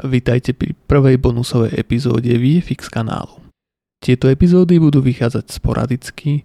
Vítajte 0.00 0.56
pri 0.56 0.72
prvej 0.88 1.20
bonusovej 1.20 1.76
epizóde 1.76 2.32
VFX 2.32 2.88
kanálu. 2.88 3.44
Tieto 4.00 4.26
epizódy 4.32 4.80
budú 4.80 5.04
vychádzať 5.04 5.46
sporadicky, 5.52 6.42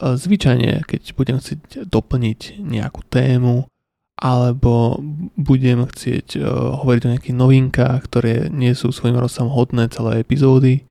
zvyčajne 0.00 0.82
keď 0.88 1.02
budem 1.12 1.36
chcieť 1.38 1.86
doplniť 1.86 2.64
nejakú 2.64 3.04
tému 3.06 3.68
alebo 4.16 4.96
budem 5.36 5.84
chcieť 5.84 6.40
hovoriť 6.82 7.02
o 7.04 7.12
nejakých 7.12 7.36
novinkách, 7.36 7.98
ktoré 8.08 8.48
nie 8.48 8.72
sú 8.72 8.88
svojim 8.88 9.20
rozsahom 9.20 9.52
hodné 9.52 9.92
celé 9.92 10.24
epizódy, 10.24 10.88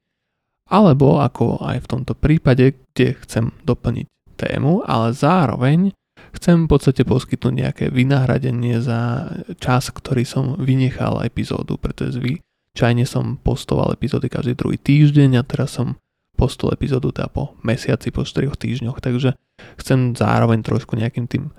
alebo 0.69 1.17
ako 1.17 1.57
aj 1.65 1.83
v 1.83 1.89
tomto 1.89 2.13
prípade, 2.13 2.77
kde 2.93 3.17
chcem 3.25 3.49
doplniť 3.65 4.05
tému, 4.37 4.85
ale 4.85 5.09
zároveň 5.11 5.89
Chcem 6.36 6.67
v 6.67 6.71
podstate 6.71 7.07
poskytnúť 7.07 7.54
nejaké 7.55 7.86
vynahradenie 7.88 8.84
za 8.84 9.31
čas, 9.57 9.88
ktorý 9.89 10.27
som 10.27 10.59
vynechal 10.59 11.23
epizódu, 11.23 11.79
pretože 11.79 12.20
zvyčajne 12.20 13.08
som 13.08 13.39
postoval 13.39 13.95
epizódy 13.95 14.27
každý 14.27 14.53
druhý 14.53 14.75
týždeň 14.75 15.39
a 15.39 15.48
teraz 15.48 15.80
som 15.80 15.95
postol 16.35 16.75
epizódu 16.75 17.16
teda 17.16 17.31
po 17.31 17.55
mesiaci, 17.63 18.11
po 18.11 18.27
4 18.27 18.52
týždňoch, 18.52 18.99
takže 18.99 19.39
chcem 19.80 20.13
zároveň 20.20 20.59
trošku 20.59 20.99
nejakým 20.99 21.31
tým 21.31 21.55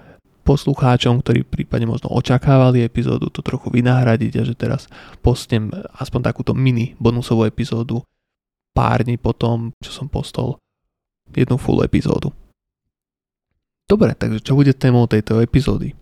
poslucháčom, 0.47 1.25
ktorí 1.25 1.43
prípadne 1.43 1.91
možno 1.91 2.13
očakávali 2.13 2.85
epizódu, 2.87 3.33
to 3.33 3.43
trochu 3.43 3.73
vynahradiť 3.73 4.33
a 4.39 4.43
že 4.47 4.55
teraz 4.55 4.87
postnem 5.25 5.73
aspoň 5.99 6.21
takúto 6.23 6.53
mini 6.55 6.95
bonusovú 7.03 7.49
epizódu 7.49 8.05
pár 8.77 9.03
dní 9.03 9.17
potom, 9.17 9.73
čo 9.81 9.91
som 9.91 10.07
postol 10.07 10.61
jednu 11.35 11.57
full 11.57 11.83
epizódu. 11.83 12.31
Dobre, 13.87 14.19
takže 14.19 14.43
čo 14.43 14.59
bude 14.59 14.75
témou 14.75 15.07
tejto 15.07 15.39
epizódy? 15.39 15.95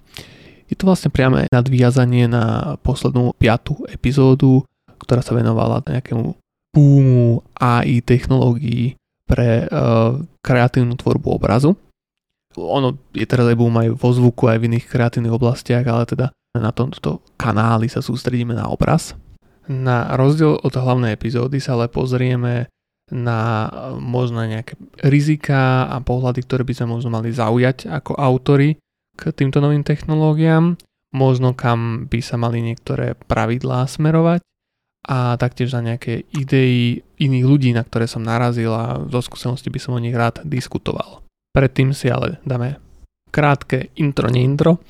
Je 0.73 0.75
to 0.75 0.89
vlastne 0.89 1.13
priame 1.13 1.45
nadviazanie 1.53 2.25
na 2.25 2.75
poslednú 2.81 3.37
piatú 3.37 3.85
epizódu, 3.93 4.65
ktorá 4.97 5.21
sa 5.21 5.37
venovala 5.37 5.85
nejakému 5.85 6.33
boomu 6.73 7.45
AI 7.61 8.01
technológií 8.01 8.97
pre 9.29 9.69
uh, 9.69 10.17
kreatívnu 10.41 10.97
tvorbu 10.97 11.37
obrazu. 11.37 11.77
Ono 12.57 12.97
je 13.13 13.27
teraz 13.29 13.45
aj 13.51 13.57
boom 13.59 13.77
aj 13.77 13.89
vo 13.93 14.11
zvuku, 14.17 14.49
aj 14.49 14.59
v 14.65 14.67
iných 14.73 14.89
kreatívnych 14.89 15.37
oblastiach, 15.37 15.85
ale 15.85 16.09
teda 16.09 16.27
na 16.57 16.71
tomto 16.71 17.21
kanáli 17.37 17.93
sa 17.93 18.01
sústredíme 18.01 18.57
na 18.57 18.71
obraz. 18.71 19.13
Na 19.69 20.15
rozdiel 20.17 20.61
od 20.61 20.73
hlavnej 20.73 21.13
epizódy 21.17 21.61
sa 21.61 21.75
ale 21.77 21.91
pozrieme 21.91 22.71
na 23.13 23.69
možno 24.01 24.41
nejaké 24.45 24.81
rizika 25.05 25.85
a 25.93 26.01
pohľady, 26.01 26.41
ktoré 26.45 26.63
by 26.65 26.73
sme 26.73 26.87
možno 26.97 27.13
mali 27.13 27.29
zaujať 27.35 27.91
ako 27.93 28.17
autory 28.17 28.81
k 29.15 29.21
týmto 29.31 29.61
novým 29.61 29.85
technológiám, 29.85 30.81
možno 31.13 31.53
kam 31.53 32.09
by 32.09 32.21
sa 32.25 32.41
mali 32.41 32.65
niektoré 32.65 33.15
pravidlá 33.29 33.85
smerovať 33.87 34.41
a 35.05 35.37
taktiež 35.37 35.77
za 35.77 35.85
nejaké 35.85 36.25
idei 36.33 37.05
iných 37.21 37.45
ľudí, 37.45 37.71
na 37.77 37.85
ktoré 37.85 38.09
som 38.09 38.25
narazil 38.25 38.73
a 38.73 39.05
zo 39.05 39.21
skúsenosti 39.21 39.69
by 39.69 39.79
som 39.79 39.93
o 39.95 40.01
nich 40.01 40.17
rád 40.17 40.41
diskutoval. 40.49 41.21
Predtým 41.53 41.93
si 41.93 42.09
ale 42.09 42.41
dáme 42.43 42.81
krátke 43.29 43.93
intro, 44.01 44.33
neintro. 44.33 44.81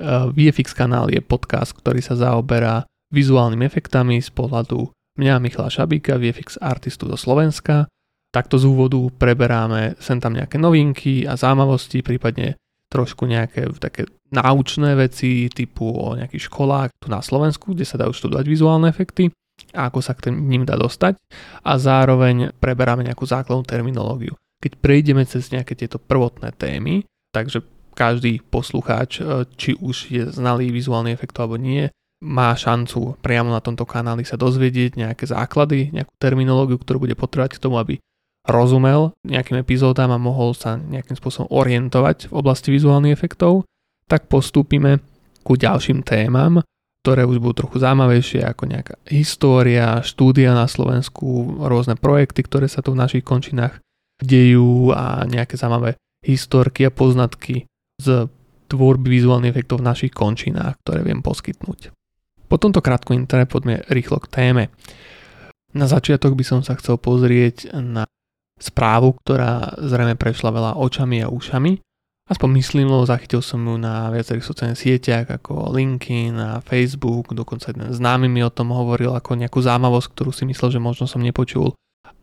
Eh, 0.00 0.26
VFX 0.32 0.74
kanál 0.74 1.08
je 1.08 1.22
podcast, 1.22 1.76
ktorý 1.76 2.02
sa 2.02 2.18
zaoberá 2.18 2.84
vizuálnymi 3.14 3.64
efektami 3.64 4.18
z 4.18 4.32
pohľadu 4.34 4.90
mňa 5.20 5.36
Michala 5.44 5.68
Šabíka, 5.68 6.16
VFX 6.16 6.56
artistu 6.56 7.04
zo 7.04 7.20
Slovenska. 7.20 7.84
Takto 8.32 8.56
z 8.56 8.64
úvodu 8.64 8.96
preberáme 9.12 10.00
sem 10.00 10.16
tam 10.16 10.32
nejaké 10.32 10.56
novinky 10.56 11.28
a 11.28 11.36
zaujímavosti, 11.36 12.00
prípadne 12.00 12.56
trošku 12.90 13.28
nejaké 13.28 13.70
také 13.78 14.08
náučné 14.34 14.98
veci 14.98 15.46
typu 15.50 15.90
o 15.90 16.16
nejakých 16.18 16.50
školách 16.50 16.90
tu 16.98 17.06
na 17.10 17.22
Slovensku, 17.22 17.74
kde 17.74 17.86
sa 17.86 17.98
dajú 17.98 18.14
študovať 18.14 18.46
vizuálne 18.46 18.90
efekty 18.90 19.30
a 19.74 19.90
ako 19.90 20.00
sa 20.02 20.16
k 20.16 20.32
ním 20.32 20.66
dá 20.66 20.74
dostať 20.74 21.18
a 21.62 21.72
zároveň 21.76 22.54
preberáme 22.58 23.06
nejakú 23.06 23.26
základnú 23.26 23.62
terminológiu. 23.66 24.34
Keď 24.60 24.72
prejdeme 24.78 25.22
cez 25.26 25.50
nejaké 25.54 25.78
tieto 25.78 25.98
prvotné 26.00 26.54
témy, 26.54 27.06
takže 27.30 27.62
každý 27.94 28.40
poslucháč, 28.40 29.20
e, 29.20 29.44
či 29.58 29.76
už 29.76 29.96
je 30.10 30.24
znalý 30.30 30.70
vizuálny 30.70 31.12
efekt 31.12 31.36
alebo 31.38 31.58
nie, 31.58 31.90
má 32.20 32.52
šancu 32.52 33.16
priamo 33.24 33.48
na 33.48 33.64
tomto 33.64 33.88
kanáli 33.88 34.28
sa 34.28 34.36
dozvedieť 34.36 35.00
nejaké 35.00 35.24
základy, 35.24 35.88
nejakú 35.92 36.12
terminológiu, 36.20 36.76
ktorú 36.76 37.08
bude 37.08 37.16
potrebovať 37.16 37.56
k 37.56 37.62
tomu, 37.64 37.80
aby 37.80 37.94
rozumel 38.44 39.16
nejakým 39.24 39.60
epizódám 39.60 40.12
a 40.12 40.20
mohol 40.20 40.52
sa 40.52 40.76
nejakým 40.76 41.16
spôsobom 41.16 41.48
orientovať 41.52 42.28
v 42.28 42.34
oblasti 42.36 42.72
vizuálnych 42.72 43.12
efektov, 43.12 43.64
tak 44.08 44.28
postúpime 44.28 45.00
ku 45.44 45.56
ďalším 45.56 46.04
témam, 46.04 46.60
ktoré 47.00 47.24
už 47.24 47.40
budú 47.40 47.64
trochu 47.64 47.80
zaujímavejšie 47.80 48.44
ako 48.44 48.62
nejaká 48.68 48.94
história, 49.08 50.04
štúdia 50.04 50.52
na 50.52 50.68
Slovensku, 50.68 51.56
rôzne 51.64 51.96
projekty, 51.96 52.44
ktoré 52.44 52.68
sa 52.68 52.84
tu 52.84 52.92
v 52.92 53.00
našich 53.00 53.24
končinách 53.24 53.80
dejú 54.20 54.92
a 54.92 55.24
nejaké 55.24 55.56
zaujímavé 55.56 55.96
historky 56.20 56.84
a 56.84 56.92
poznatky 56.92 57.64
z 57.96 58.28
tvorby 58.68 59.08
vizuálnych 59.08 59.52
efektov 59.56 59.80
v 59.80 59.88
našich 59.88 60.12
končinách, 60.12 60.76
ktoré 60.84 61.00
viem 61.00 61.24
poskytnúť. 61.24 61.92
Po 62.50 62.58
tomto 62.58 62.82
krátkom 62.82 63.14
intre 63.14 63.46
poďme 63.46 63.86
rýchlo 63.86 64.18
k 64.18 64.26
téme. 64.26 64.64
Na 65.70 65.86
začiatok 65.86 66.34
by 66.34 66.42
som 66.42 66.60
sa 66.66 66.74
chcel 66.74 66.98
pozrieť 66.98 67.70
na 67.78 68.10
správu, 68.58 69.14
ktorá 69.22 69.78
zrejme 69.78 70.18
prešla 70.18 70.50
veľa 70.50 70.72
očami 70.82 71.22
a 71.22 71.30
ušami. 71.30 71.78
Aspoň 72.30 72.48
myslím, 72.62 72.90
lebo 72.90 73.06
zachytil 73.06 73.42
som 73.42 73.62
ju 73.62 73.74
na 73.78 74.10
viacerých 74.10 74.46
sociálnych 74.46 74.82
sieťach 74.82 75.30
ako 75.30 75.74
LinkedIn 75.74 76.34
a 76.38 76.50
Facebook, 76.62 77.34
dokonca 77.34 77.70
jeden 77.70 77.90
známy 77.90 78.30
mi 78.30 78.42
o 78.42 78.54
tom 78.54 78.70
hovoril 78.70 79.14
ako 79.14 79.34
nejakú 79.34 79.58
zaujímavosť, 79.62 80.14
ktorú 80.14 80.30
si 80.30 80.46
myslel, 80.46 80.78
že 80.78 80.82
možno 80.82 81.10
som 81.10 81.22
nepočul. 81.22 81.74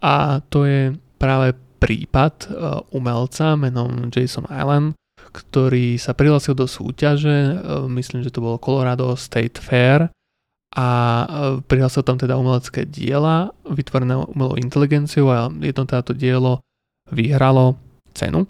A 0.04 0.44
to 0.48 0.64
je 0.64 0.96
práve 1.20 1.56
prípad 1.84 2.34
e, 2.40 2.48
umelca 2.96 3.60
menom 3.60 4.08
Jason 4.08 4.48
Allen, 4.48 4.96
ktorý 5.38 6.02
sa 6.02 6.18
prihlásil 6.18 6.58
do 6.58 6.66
súťaže, 6.66 7.54
e, 7.54 7.56
myslím, 7.94 8.26
že 8.26 8.34
to 8.34 8.42
bolo 8.42 8.58
Colorado 8.58 9.14
State 9.14 9.62
Fair, 9.62 10.10
a 10.74 10.88
e, 10.90 11.28
prihlásil 11.62 12.02
tam 12.02 12.18
teda 12.18 12.36
umelecké 12.36 12.90
diela 12.90 13.54
vytvorené 13.70 14.18
umelou 14.18 14.58
inteligenciou 14.58 15.30
a 15.30 15.48
jedno 15.62 15.86
táto 15.86 16.12
dielo 16.12 16.66
vyhralo 17.14 17.80
cenu. 18.12 18.50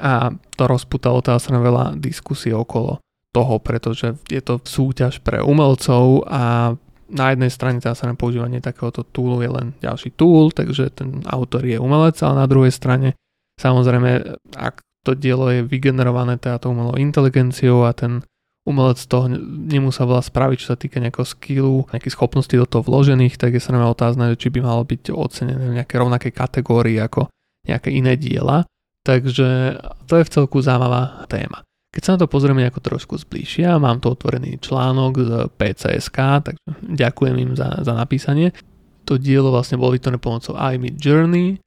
A 0.00 0.32
to 0.56 0.64
rozputalo 0.64 1.20
teda 1.20 1.36
sa 1.36 1.52
veľa 1.60 2.00
diskusí 2.00 2.54
okolo 2.54 3.02
toho, 3.34 3.58
pretože 3.60 4.16
je 4.30 4.40
to 4.40 4.62
súťaž 4.62 5.20
pre 5.20 5.42
umelcov 5.42 6.24
a 6.30 6.72
na 7.04 7.26
jednej 7.30 7.52
strane 7.52 7.82
teda 7.84 7.92
sa 7.92 8.08
na 8.08 8.16
používanie 8.16 8.64
takéhoto 8.64 9.04
toolu 9.04 9.44
je 9.44 9.50
len 9.50 9.66
ďalší 9.82 10.16
tool, 10.16 10.54
takže 10.54 10.88
ten 10.94 11.20
autor 11.28 11.66
je 11.68 11.76
umelec, 11.76 12.16
ale 12.24 12.40
na 12.40 12.48
druhej 12.48 12.72
strane 12.72 13.18
samozrejme, 13.60 14.40
ak 14.56 14.80
to 15.04 15.12
dielo 15.12 15.52
je 15.52 15.60
vygenerované 15.60 16.40
teda 16.40 16.64
umelou 16.66 16.96
inteligenciou 16.96 17.84
a 17.84 17.92
ten 17.92 18.24
umelec 18.64 18.96
toho 19.04 19.28
nemusel 19.68 20.08
veľa 20.08 20.24
spraviť, 20.24 20.56
čo 20.56 20.72
sa 20.72 20.80
týka 20.80 20.96
nejakého 20.96 21.28
skillu, 21.28 21.84
nejakých 21.92 22.16
schopností 22.16 22.56
do 22.56 22.64
toho 22.64 22.80
vložených, 22.80 23.36
tak 23.36 23.52
je 23.52 23.60
sa 23.60 23.76
nám 23.76 23.92
otázne, 23.92 24.32
či 24.40 24.48
by 24.48 24.64
malo 24.64 24.82
byť 24.88 25.12
ocenené 25.12 25.60
v 25.60 25.76
nejakej 25.76 26.00
rovnakej 26.00 26.32
kategórii 26.32 26.96
ako 26.96 27.28
nejaké 27.68 27.92
iné 27.92 28.16
diela. 28.16 28.64
Takže 29.04 29.76
to 30.08 30.12
je 30.16 30.24
v 30.24 30.32
celku 30.32 30.64
zaujímavá 30.64 31.28
téma. 31.28 31.60
Keď 31.92 32.02
sa 32.02 32.12
na 32.16 32.24
to 32.24 32.32
pozrieme 32.32 32.64
ako 32.64 32.80
trošku 32.80 33.14
zbližšia, 33.20 33.76
mám 33.76 34.00
tu 34.00 34.08
otvorený 34.08 34.58
článok 34.58 35.12
z 35.20 35.30
PCSK, 35.60 36.18
takže 36.42 36.64
ďakujem 36.80 37.36
im 37.38 37.52
za, 37.52 37.84
za 37.84 37.92
napísanie. 37.92 38.56
To 39.04 39.20
dielo 39.20 39.52
vlastne 39.52 39.76
bolo 39.76 39.92
vytvorené 39.92 40.16
pomocou 40.16 40.56
iMid 40.56 40.96
Journey 40.96 41.60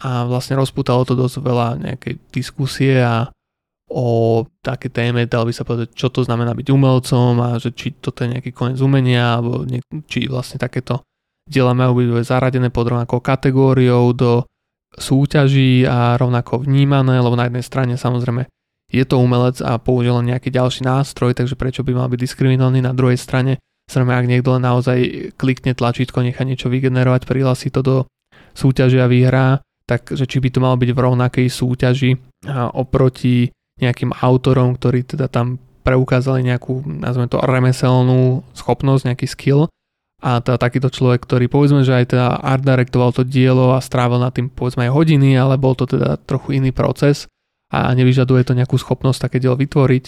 a 0.00 0.24
vlastne 0.24 0.56
rozputalo 0.56 1.04
to 1.04 1.12
dosť 1.12 1.36
veľa 1.44 1.68
nejakej 1.80 2.14
diskusie 2.32 2.96
a 3.00 3.28
o 3.90 4.46
také 4.62 4.86
téme, 4.86 5.26
dal 5.26 5.42
by 5.42 5.52
sa 5.52 5.66
povedať, 5.66 5.98
čo 5.98 6.14
to 6.14 6.22
znamená 6.22 6.54
byť 6.54 6.66
umelcom 6.70 7.34
a 7.42 7.58
že 7.58 7.74
či 7.74 7.98
toto 7.98 8.22
je 8.22 8.38
nejaký 8.38 8.54
koniec 8.54 8.78
umenia, 8.78 9.36
alebo 9.36 9.66
nie, 9.66 9.82
či 10.06 10.30
vlastne 10.30 10.62
takéto 10.62 11.02
diela 11.42 11.74
majú 11.74 11.98
byť 11.98 12.22
zaradené 12.22 12.70
pod 12.70 12.86
rovnakou 12.86 13.18
kategóriou 13.18 14.14
do 14.14 14.46
súťaží 14.94 15.82
a 15.86 16.14
rovnako 16.14 16.62
vnímané, 16.62 17.18
lebo 17.18 17.34
na 17.34 17.50
jednej 17.50 17.66
strane 17.66 17.94
samozrejme 17.98 18.46
je 18.90 19.04
to 19.06 19.22
umelec 19.22 19.58
a 19.62 19.78
použil 19.78 20.18
len 20.18 20.34
nejaký 20.34 20.50
ďalší 20.50 20.82
nástroj, 20.82 21.34
takže 21.34 21.54
prečo 21.54 21.86
by 21.86 21.94
mal 21.94 22.10
byť 22.10 22.18
diskriminovaný? 22.18 22.82
Na 22.82 22.94
druhej 22.94 23.18
strane, 23.18 23.62
samozrejme 23.86 24.18
ak 24.18 24.30
niekto 24.30 24.50
len 24.54 24.62
naozaj 24.66 24.98
klikne 25.38 25.78
tlačítko, 25.78 26.26
nechá 26.26 26.42
niečo 26.42 26.70
vygenerovať, 26.70 27.26
prihlási 27.26 27.70
to 27.70 27.80
do 27.82 27.96
súťaže 28.54 28.98
a 28.98 29.06
vyhrá, 29.06 29.62
takže 29.90 30.30
či 30.30 30.38
by 30.38 30.48
to 30.54 30.62
malo 30.62 30.78
byť 30.78 30.90
v 30.94 31.02
rovnakej 31.02 31.46
súťaži 31.50 32.10
oproti 32.78 33.50
nejakým 33.82 34.14
autorom, 34.14 34.78
ktorí 34.78 35.02
teda 35.02 35.26
tam 35.26 35.58
preukázali 35.82 36.46
nejakú, 36.46 36.86
nazveme 36.86 37.26
to, 37.26 37.42
remeselnú 37.42 38.46
schopnosť, 38.54 39.02
nejaký 39.10 39.26
skill 39.26 39.66
a 40.20 40.44
teda 40.44 40.60
takýto 40.60 40.92
človek, 40.92 41.24
ktorý 41.24 41.48
povedzme, 41.48 41.80
že 41.80 41.96
aj 41.96 42.12
teda 42.12 42.26
art 42.44 42.60
directoval 42.60 43.10
to 43.16 43.24
dielo 43.24 43.72
a 43.72 43.80
strávil 43.80 44.20
na 44.20 44.28
tým 44.28 44.52
povedzme 44.52 44.86
aj 44.86 44.92
hodiny, 44.92 45.34
ale 45.34 45.56
bol 45.56 45.72
to 45.72 45.88
teda 45.88 46.20
trochu 46.28 46.60
iný 46.60 46.70
proces 46.70 47.24
a 47.72 47.88
nevyžaduje 47.96 48.44
to 48.44 48.52
nejakú 48.52 48.76
schopnosť 48.76 49.26
také 49.26 49.40
dielo 49.40 49.56
vytvoriť. 49.56 50.04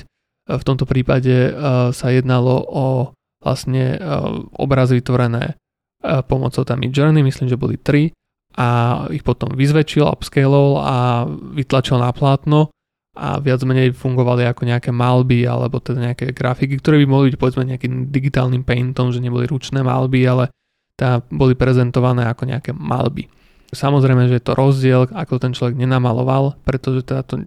V 0.53 0.63
tomto 0.67 0.85
prípade 0.85 1.49
uh, 1.49 1.91
sa 1.97 2.13
jednalo 2.13 2.61
o 2.69 2.87
vlastne 3.43 3.99
obrazy 4.55 5.03
vytvorené 5.03 5.59
pomocou 6.31 6.63
tam 6.63 6.79
Journey, 6.79 7.27
myslím, 7.27 7.51
že 7.51 7.59
boli 7.59 7.75
tri 7.75 8.15
a 8.57 8.69
ich 9.09 9.25
potom 9.25 9.53
vyzväčšil, 9.53 10.05
upscalol 10.05 10.81
a 10.81 11.25
vytlačil 11.29 11.97
na 11.97 12.13
plátno 12.13 12.69
a 13.13 13.37
viac 13.41 13.61
menej 13.69 13.93
fungovali 13.93 14.49
ako 14.49 14.65
nejaké 14.65 14.89
malby 14.89 15.45
alebo 15.45 15.77
teda 15.81 16.13
nejaké 16.13 16.33
grafiky, 16.33 16.81
ktoré 16.81 16.97
by 17.05 17.07
mohli 17.09 17.27
byť 17.33 17.37
povedzme 17.37 17.69
nejakým 17.69 18.09
digitálnym 18.09 18.65
paintom, 18.65 19.13
že 19.13 19.21
neboli 19.21 19.45
ručné 19.45 19.85
malby, 19.85 20.25
ale 20.25 20.49
teda 20.97 21.21
boli 21.29 21.53
prezentované 21.53 22.25
ako 22.25 22.49
nejaké 22.49 22.73
malby. 22.73 23.29
Samozrejme, 23.73 24.29
že 24.29 24.37
je 24.37 24.45
to 24.45 24.57
rozdiel, 24.57 25.09
ako 25.09 25.41
ten 25.41 25.57
človek 25.57 25.81
nenamaloval, 25.81 26.61
pretože 26.65 27.09
teda 27.09 27.25
to 27.25 27.41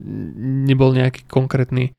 nebol 0.66 0.90
nejaký 0.90 1.26
konkrétny 1.30 1.94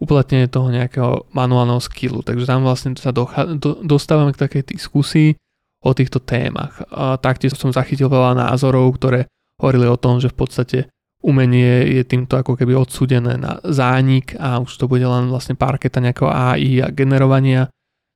uplatnenie 0.00 0.48
toho 0.48 0.68
nejakého 0.72 1.28
manuálneho 1.32 1.80
skillu. 1.80 2.24
Takže 2.24 2.48
tam 2.48 2.64
vlastne 2.64 2.96
sa 2.96 3.12
dochá, 3.12 3.48
do, 3.48 3.80
dostávame 3.84 4.32
k 4.32 4.42
takej 4.48 4.76
diskusii 4.76 5.36
o 5.80 5.90
týchto 5.96 6.20
témach. 6.20 6.84
A 6.92 7.16
taktiež 7.16 7.56
som 7.56 7.72
zachytil 7.72 8.12
veľa 8.12 8.36
názorov, 8.36 9.00
ktoré 9.00 9.26
hovorili 9.60 9.88
o 9.88 10.00
tom, 10.00 10.20
že 10.20 10.32
v 10.32 10.36
podstate 10.36 10.78
umenie 11.20 12.00
je 12.00 12.02
týmto 12.04 12.40
ako 12.40 12.56
keby 12.56 12.72
odsúdené 12.72 13.36
na 13.36 13.60
zánik 13.64 14.32
a 14.40 14.56
už 14.60 14.72
to 14.72 14.88
bude 14.88 15.04
len 15.04 15.28
vlastne 15.28 15.52
parketa 15.52 16.00
nejakého 16.00 16.32
AI 16.32 16.80
a 16.80 16.88
generovania. 16.88 17.68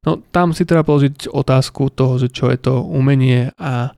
No 0.04 0.20
tam 0.32 0.56
si 0.56 0.68
treba 0.68 0.84
položiť 0.84 1.32
otázku 1.32 1.92
toho, 1.92 2.20
že 2.20 2.32
čo 2.32 2.48
je 2.52 2.58
to 2.60 2.80
umenie 2.84 3.52
a 3.60 3.92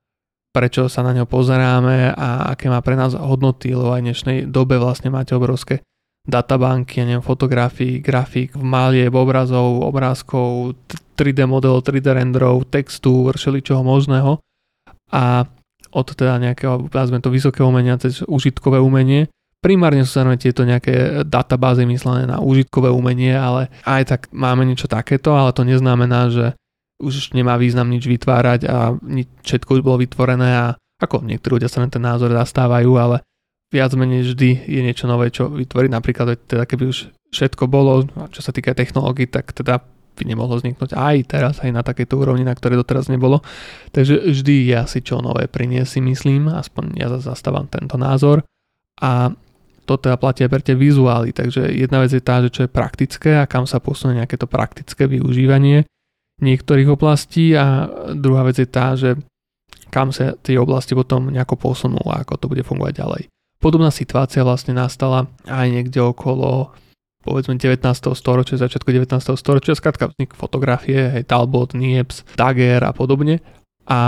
prečo 0.55 0.89
sa 0.89 1.05
na 1.05 1.13
ňo 1.13 1.27
pozeráme 1.27 2.15
a 2.15 2.51
aké 2.55 2.71
má 2.73 2.81
pre 2.83 2.97
nás 2.97 3.15
hodnoty, 3.15 3.75
lebo 3.75 3.93
aj 3.93 4.01
v 4.03 4.07
dnešnej 4.11 4.39
dobe 4.49 4.81
vlastne 4.81 5.13
máte 5.13 5.37
obrovské 5.37 5.83
databanky, 6.27 7.07
neviem, 7.07 7.23
fotografií, 7.23 8.03
grafík, 8.03 8.59
malieb, 8.59 9.15
obrazov, 9.15 9.85
obrázkov, 9.87 10.75
3D 11.17 11.49
modelov, 11.49 11.81
3D 11.81 12.13
renderov, 12.13 12.69
textu, 12.69 13.33
čoho 13.65 13.81
možného 13.81 14.39
a 15.11 15.49
od 15.97 16.07
teda 16.13 16.37
nejakého, 16.37 16.93
nazveme 16.93 17.25
to 17.25 17.33
vysoké 17.33 17.65
umenia 17.65 17.97
cez 17.97 18.21
užitkové 18.29 18.77
umenie. 18.77 19.33
Primárne 19.65 20.05
sú 20.05 20.21
samozrejme 20.21 20.39
tieto 20.39 20.63
nejaké 20.69 21.25
databázy 21.25 21.89
myslené 21.89 22.29
na 22.29 22.45
užitkové 22.45 22.93
umenie, 22.93 23.33
ale 23.33 23.73
aj 23.89 24.03
tak 24.05 24.21
máme 24.31 24.69
niečo 24.69 24.87
takéto, 24.87 25.33
ale 25.33 25.57
to 25.57 25.65
neznamená, 25.65 26.29
že 26.29 26.53
už 27.01 27.33
nemá 27.33 27.57
význam 27.57 27.89
nič 27.89 28.05
vytvárať 28.05 28.61
a 28.69 28.97
všetko 29.45 29.81
už 29.81 29.83
bolo 29.83 30.05
vytvorené 30.05 30.51
a 30.53 30.67
ako 31.01 31.25
niektorí 31.25 31.61
ľudia 31.61 31.73
sa 31.73 31.81
na 31.85 31.89
ten 31.89 32.01
názor 32.01 32.33
zastávajú, 32.33 32.93
ale 32.97 33.25
viac 33.73 33.93
menej 33.97 34.33
vždy 34.33 34.51
je 34.69 34.81
niečo 34.81 35.09
nové, 35.09 35.29
čo 35.33 35.49
vytvoriť. 35.49 35.91
Napríklad, 35.93 36.37
teda 36.49 36.65
keby 36.65 36.85
už 36.93 37.13
všetko 37.33 37.69
bolo, 37.69 38.07
čo 38.33 38.41
sa 38.41 38.53
týka 38.53 38.73
technológií, 38.73 39.29
tak 39.29 39.53
teda 39.53 39.81
by 40.17 40.25
nemohlo 40.25 40.57
vzniknúť 40.57 40.97
aj 40.97 41.17
teraz, 41.29 41.55
aj 41.61 41.71
na 41.71 41.85
takejto 41.85 42.17
úrovni, 42.17 42.43
na 42.43 42.57
ktorej 42.57 42.81
doteraz 42.81 43.13
nebolo. 43.13 43.45
Takže 43.93 44.33
vždy 44.33 44.73
je 44.73 44.77
asi 44.81 44.99
čo 45.05 45.21
nové 45.21 45.47
priniesť 45.47 45.97
si 45.97 46.01
myslím, 46.01 46.49
aspoň 46.49 46.85
ja 46.97 47.13
zastávam 47.21 47.69
tento 47.69 48.01
názor. 48.01 48.41
A 49.05 49.31
to 49.87 49.95
teda 50.01 50.19
platia 50.19 50.51
pre 50.51 50.65
tie 50.65 50.75
vizuály, 50.75 51.31
takže 51.31 51.69
jedna 51.71 52.03
vec 52.03 52.11
je 52.11 52.25
tá, 52.25 52.43
že 52.43 52.51
čo 52.51 52.67
je 52.67 52.73
praktické 52.73 53.39
a 53.39 53.47
kam 53.47 53.69
sa 53.69 53.79
posunie 53.79 54.19
nejaké 54.19 54.35
to 54.35 54.51
praktické 54.51 55.07
využívanie 55.07 55.87
niektorých 56.43 56.89
oblastí 56.93 57.57
a 57.57 57.89
druhá 58.13 58.45
vec 58.45 58.61
je 58.61 58.69
tá, 58.69 58.93
že 58.93 59.17
kam 59.89 60.13
sa 60.13 60.37
tie 60.37 60.61
oblasti 60.61 60.93
potom 60.93 61.33
nejako 61.33 61.57
posunú 61.57 62.01
a 62.11 62.21
ako 62.21 62.35
to 62.37 62.47
bude 62.53 62.63
fungovať 62.67 62.93
ďalej. 62.93 63.23
Podobná 63.57 63.89
situácia 63.89 64.45
vlastne 64.45 64.77
nastala 64.77 65.33
aj 65.49 65.67
niekde 65.73 66.05
okolo 66.05 66.77
povedzme 67.27 67.59
19. 67.59 67.83
storočia, 68.15 68.63
začiatku 68.63 68.87
19. 68.87 69.19
storočia, 69.35 69.75
skratka 69.75 70.15
vznik 70.15 70.39
fotografie, 70.39 71.11
hej, 71.11 71.27
Talbot, 71.27 71.75
Niepce, 71.75 72.23
Daguerre 72.39 72.87
a 72.87 72.95
podobne. 72.95 73.43
A 73.91 73.99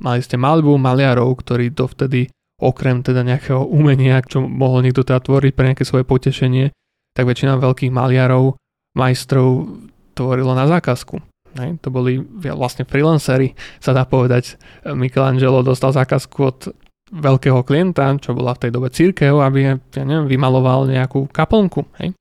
mali 0.00 0.20
ste 0.20 0.36
malbu 0.36 0.76
maliarov, 0.76 1.32
ktorí 1.40 1.72
dovtedy 1.72 2.28
okrem 2.60 3.00
teda 3.00 3.24
nejakého 3.24 3.64
umenia, 3.64 4.20
čo 4.20 4.44
mohol 4.44 4.84
niekto 4.84 5.06
teda 5.06 5.24
tvoriť 5.24 5.52
pre 5.56 5.64
nejaké 5.72 5.84
svoje 5.88 6.04
potešenie, 6.04 6.74
tak 7.16 7.24
väčšina 7.24 7.56
veľkých 7.56 7.94
maliarov, 7.94 8.60
majstrov 8.98 9.78
tvorilo 10.12 10.52
na 10.52 10.66
zákazku. 10.66 11.22
Hej, 11.56 11.80
to 11.80 11.88
boli 11.88 12.20
vlastne 12.52 12.84
freelancery, 12.84 13.56
sa 13.80 13.96
dá 13.96 14.04
povedať. 14.04 14.60
Michelangelo 14.84 15.64
dostal 15.64 15.96
zákazku 15.96 16.38
od 16.44 16.58
veľkého 17.08 17.64
klienta, 17.64 18.12
čo 18.20 18.36
bola 18.36 18.52
v 18.52 18.68
tej 18.68 18.70
dobe 18.74 18.92
církev, 18.92 19.40
aby 19.40 19.58
ja 19.64 19.74
neviem, 20.04 20.28
vymaloval 20.28 20.84
nejakú 20.90 21.30
kaplnku. 21.32 21.88
Hej. 22.02 22.17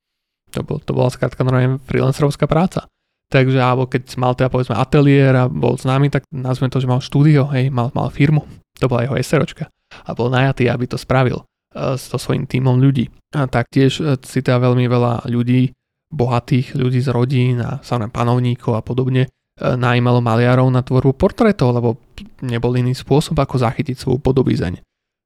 To, 0.57 0.65
bol, 0.65 0.81
to 0.81 0.91
bola 0.97 1.13
skrátka 1.13 1.45
normálne 1.45 1.77
freelancerovská 1.85 2.49
práca. 2.49 2.89
Takže, 3.29 3.59
alebo 3.59 3.85
keď 3.85 4.17
mal 4.17 4.33
teda 4.33 4.49
povedzme 4.49 4.73
ateliér 4.73 5.35
a 5.35 5.43
bol 5.51 5.75
známy, 5.75 6.09
tak 6.09 6.23
nazveme 6.31 6.71
to, 6.71 6.79
že 6.79 6.89
mal 6.89 7.03
štúdio, 7.03 7.45
hej, 7.53 7.69
mal, 7.69 7.93
mal 7.93 8.09
firmu. 8.09 8.47
To 8.79 8.87
bola 8.87 9.03
jeho 9.03 9.19
SROčka. 9.19 9.67
A 10.07 10.15
bol 10.15 10.31
najatý, 10.31 10.71
aby 10.71 10.87
to 10.87 10.95
spravil 10.95 11.43
uh, 11.43 11.99
so 11.99 12.15
svojím 12.15 12.47
tímom 12.47 12.79
ľudí. 12.79 13.11
A 13.35 13.45
taktiež 13.51 13.99
uh, 13.99 14.15
si 14.23 14.39
teda 14.39 14.63
veľmi 14.63 14.87
veľa 14.87 15.27
ľudí 15.27 15.75
bohatých 16.07 16.75
ľudí 16.75 17.03
z 17.03 17.09
rodín 17.11 17.59
a 17.59 17.83
samozrejme 17.83 18.15
panovníkov 18.15 18.79
a 18.79 18.81
podobne 18.81 19.27
e, 19.27 19.29
najímalo 19.59 20.23
maliarov 20.23 20.71
na 20.71 20.79
tvorbu 20.79 21.19
portrétov, 21.19 21.75
lebo 21.75 21.99
nebol 22.39 22.71
iný 22.79 22.95
spôsob, 22.95 23.35
ako 23.35 23.59
zachytiť 23.59 23.95
svoju 23.99 24.19
podobizeň. 24.23 24.79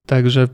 Takže 0.10 0.50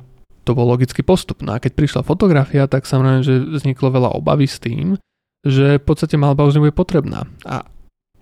to 0.48 0.56
bol 0.56 0.64
logický 0.64 1.04
postup. 1.04 1.44
No 1.44 1.60
a 1.60 1.62
keď 1.62 1.76
prišla 1.76 2.02
fotografia, 2.08 2.64
tak 2.72 2.88
samozrejme, 2.88 3.22
že 3.22 3.36
vzniklo 3.60 3.92
veľa 3.92 4.16
obavy 4.16 4.48
s 4.48 4.64
tým, 4.64 4.96
že 5.44 5.78
v 5.78 5.84
podstate 5.84 6.16
malba 6.16 6.48
už 6.48 6.58
nebude 6.58 6.72
potrebná. 6.72 7.28
A 7.44 7.68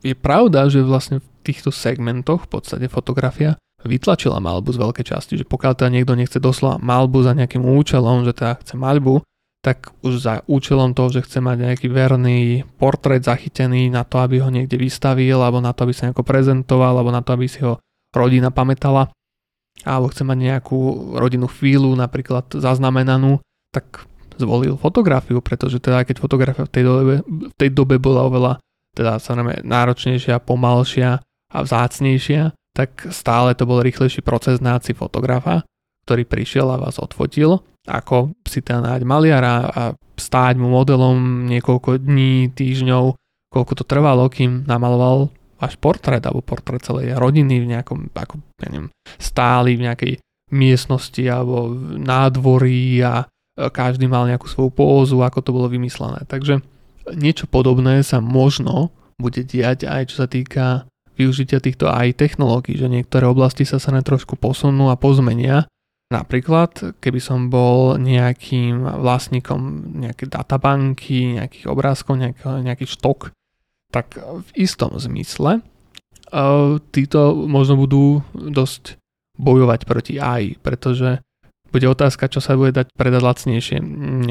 je 0.02 0.18
pravda, 0.18 0.66
že 0.70 0.82
vlastne 0.82 1.22
v 1.22 1.28
týchto 1.46 1.70
segmentoch 1.70 2.50
v 2.50 2.60
podstate 2.60 2.90
fotografia 2.90 3.58
vytlačila 3.86 4.42
malbu 4.42 4.74
z 4.74 4.82
veľkej 4.82 5.06
časti, 5.06 5.34
že 5.38 5.46
pokiaľ 5.46 5.78
teda 5.78 5.90
niekto 5.94 6.18
nechce 6.18 6.42
doslova 6.42 6.82
malbu 6.82 7.22
za 7.22 7.38
nejakým 7.38 7.62
účelom, 7.62 8.26
že 8.26 8.34
teda 8.34 8.58
chce 8.66 8.74
malbu, 8.78 9.22
tak 9.62 9.94
už 10.06 10.22
za 10.22 10.34
účelom 10.46 10.94
toho, 10.94 11.10
že 11.10 11.26
chce 11.26 11.42
mať 11.42 11.58
nejaký 11.70 11.88
verný 11.90 12.66
portrét 12.78 13.26
zachytený 13.26 13.90
na 13.90 14.06
to, 14.06 14.22
aby 14.22 14.42
ho 14.42 14.50
niekde 14.54 14.78
vystavil, 14.78 15.42
alebo 15.42 15.58
na 15.58 15.74
to, 15.74 15.90
aby 15.90 15.94
sa 15.94 16.10
nejako 16.10 16.22
prezentoval, 16.22 16.98
alebo 16.98 17.10
na 17.10 17.26
to, 17.26 17.34
aby 17.34 17.50
si 17.50 17.66
ho 17.66 17.82
rodina 18.14 18.54
pamätala, 18.54 19.10
alebo 19.84 20.08
chce 20.14 20.24
mať 20.24 20.38
nejakú 20.40 20.80
rodinnú 21.20 21.52
chvíľu 21.52 21.92
napríklad 21.98 22.48
zaznamenanú, 22.56 23.44
tak 23.74 24.08
zvolil 24.40 24.80
fotografiu, 24.80 25.44
pretože 25.44 25.84
teda 25.84 26.08
keď 26.08 26.16
fotografia 26.20 26.64
v 26.64 26.72
tej 26.72 26.84
dobe, 26.84 27.16
v 27.28 27.56
tej 27.56 27.70
dobe 27.72 28.00
bola 28.00 28.28
oveľa 28.28 28.54
teda 28.96 29.20
samozrejme 29.20 29.68
náročnejšia, 29.68 30.40
pomalšia 30.40 31.20
a 31.52 31.58
vzácnejšia, 31.60 32.56
tak 32.72 33.12
stále 33.12 33.56
to 33.56 33.68
bol 33.68 33.84
rýchlejší 33.84 34.24
proces 34.24 34.64
náci 34.64 34.96
fotografa, 34.96 35.68
ktorý 36.08 36.24
prišiel 36.24 36.72
a 36.72 36.80
vás 36.80 37.00
odfotil 37.00 37.60
ako 37.86 38.34
si 38.46 38.66
teda 38.66 38.82
nájsť 38.82 39.06
maliara 39.06 39.56
a 39.70 39.82
stáť 40.18 40.58
mu 40.58 40.74
modelom 40.74 41.46
niekoľko 41.46 42.02
dní, 42.02 42.50
týždňov, 42.52 43.14
koľko 43.54 43.74
to 43.78 43.84
trvalo, 43.86 44.26
kým 44.28 44.66
namaloval 44.66 45.30
váš 45.56 45.80
portrét 45.80 46.24
alebo 46.24 46.44
portrét 46.44 46.84
celej 46.84 47.16
rodiny 47.16 47.64
v 47.64 47.72
nejakom, 47.76 48.12
ako, 48.12 48.44
ja 48.60 48.68
neviem, 48.72 48.92
stáli 49.18 49.80
v 49.80 49.86
nejakej 49.88 50.14
miestnosti 50.52 51.24
alebo 51.26 51.74
v 51.74 52.00
nádvorí 52.00 53.02
a 53.02 53.26
každý 53.56 54.06
mal 54.06 54.28
nejakú 54.28 54.52
svoju 54.52 54.72
pózu, 54.72 55.24
ako 55.24 55.40
to 55.40 55.56
bolo 55.56 55.72
vymyslené. 55.72 56.28
Takže 56.28 56.60
niečo 57.16 57.48
podobné 57.48 58.04
sa 58.04 58.20
možno 58.20 58.92
bude 59.16 59.48
diať 59.48 59.88
aj 59.88 60.12
čo 60.12 60.16
sa 60.24 60.28
týka 60.28 60.66
využitia 61.16 61.64
týchto 61.64 61.88
AI 61.88 62.12
technológií, 62.12 62.76
že 62.76 62.92
niektoré 62.92 63.24
oblasti 63.24 63.64
sa 63.64 63.80
sa 63.80 63.96
trošku 63.96 64.36
posunú 64.36 64.92
a 64.92 65.00
pozmenia 65.00 65.64
Napríklad, 66.06 67.02
keby 67.02 67.18
som 67.18 67.50
bol 67.50 67.98
nejakým 67.98 68.86
vlastníkom 68.86 69.90
nejakej 70.06 70.30
databanky, 70.30 71.42
nejakých 71.42 71.66
obrázkov, 71.66 72.22
nejaký, 72.22 72.62
nejaký 72.62 72.86
štok, 72.86 73.34
tak 73.90 74.18
v 74.20 74.50
istom 74.58 74.96
zmysle 74.96 75.62
uh, 76.32 76.78
títo 76.92 77.36
možno 77.46 77.80
budú 77.80 78.26
dosť 78.34 79.00
bojovať 79.36 79.80
proti 79.84 80.14
AI, 80.20 80.56
pretože 80.60 81.20
bude 81.72 81.92
otázka, 81.92 82.32
čo 82.32 82.40
sa 82.40 82.56
bude 82.56 82.72
dať 82.72 82.88
predať 82.96 83.22
lacnejšie. 83.22 83.78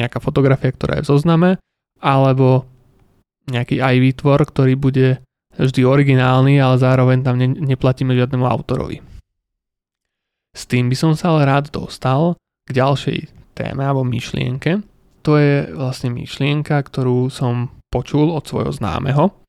Nejaká 0.01 0.17
fotografia, 0.25 0.73
ktorá 0.73 1.01
je 1.01 1.05
v 1.05 1.11
zozname, 1.13 1.51
alebo 2.01 2.65
nejaký 3.53 3.85
AI 3.85 4.01
výtvor, 4.01 4.49
ktorý 4.49 4.81
bude 4.81 5.21
vždy 5.61 5.85
originálny, 5.85 6.57
ale 6.57 6.81
zároveň 6.81 7.21
tam 7.21 7.37
ne, 7.37 7.53
neplatíme 7.53 8.17
žiadnemu 8.17 8.49
autorovi. 8.49 9.05
S 10.57 10.65
tým 10.65 10.89
by 10.89 10.97
som 10.97 11.13
sa 11.13 11.37
ale 11.37 11.45
rád 11.45 11.69
dostal 11.69 12.39
k 12.65 12.81
ďalšej 12.81 13.19
téme 13.53 13.85
alebo 13.85 14.07
myšlienke. 14.07 14.81
To 15.27 15.37
je 15.37 15.69
vlastne 15.75 16.15
myšlienka, 16.17 16.81
ktorú 16.81 17.29
som 17.29 17.75
počul 17.93 18.33
od 18.33 18.45
svojho 18.49 18.73
známeho. 18.73 19.44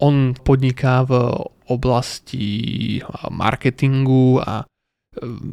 On 0.00 0.32
podniká 0.32 1.04
v 1.04 1.12
oblasti 1.68 2.98
marketingu 3.30 4.40
a 4.40 4.64
e, 4.64 4.64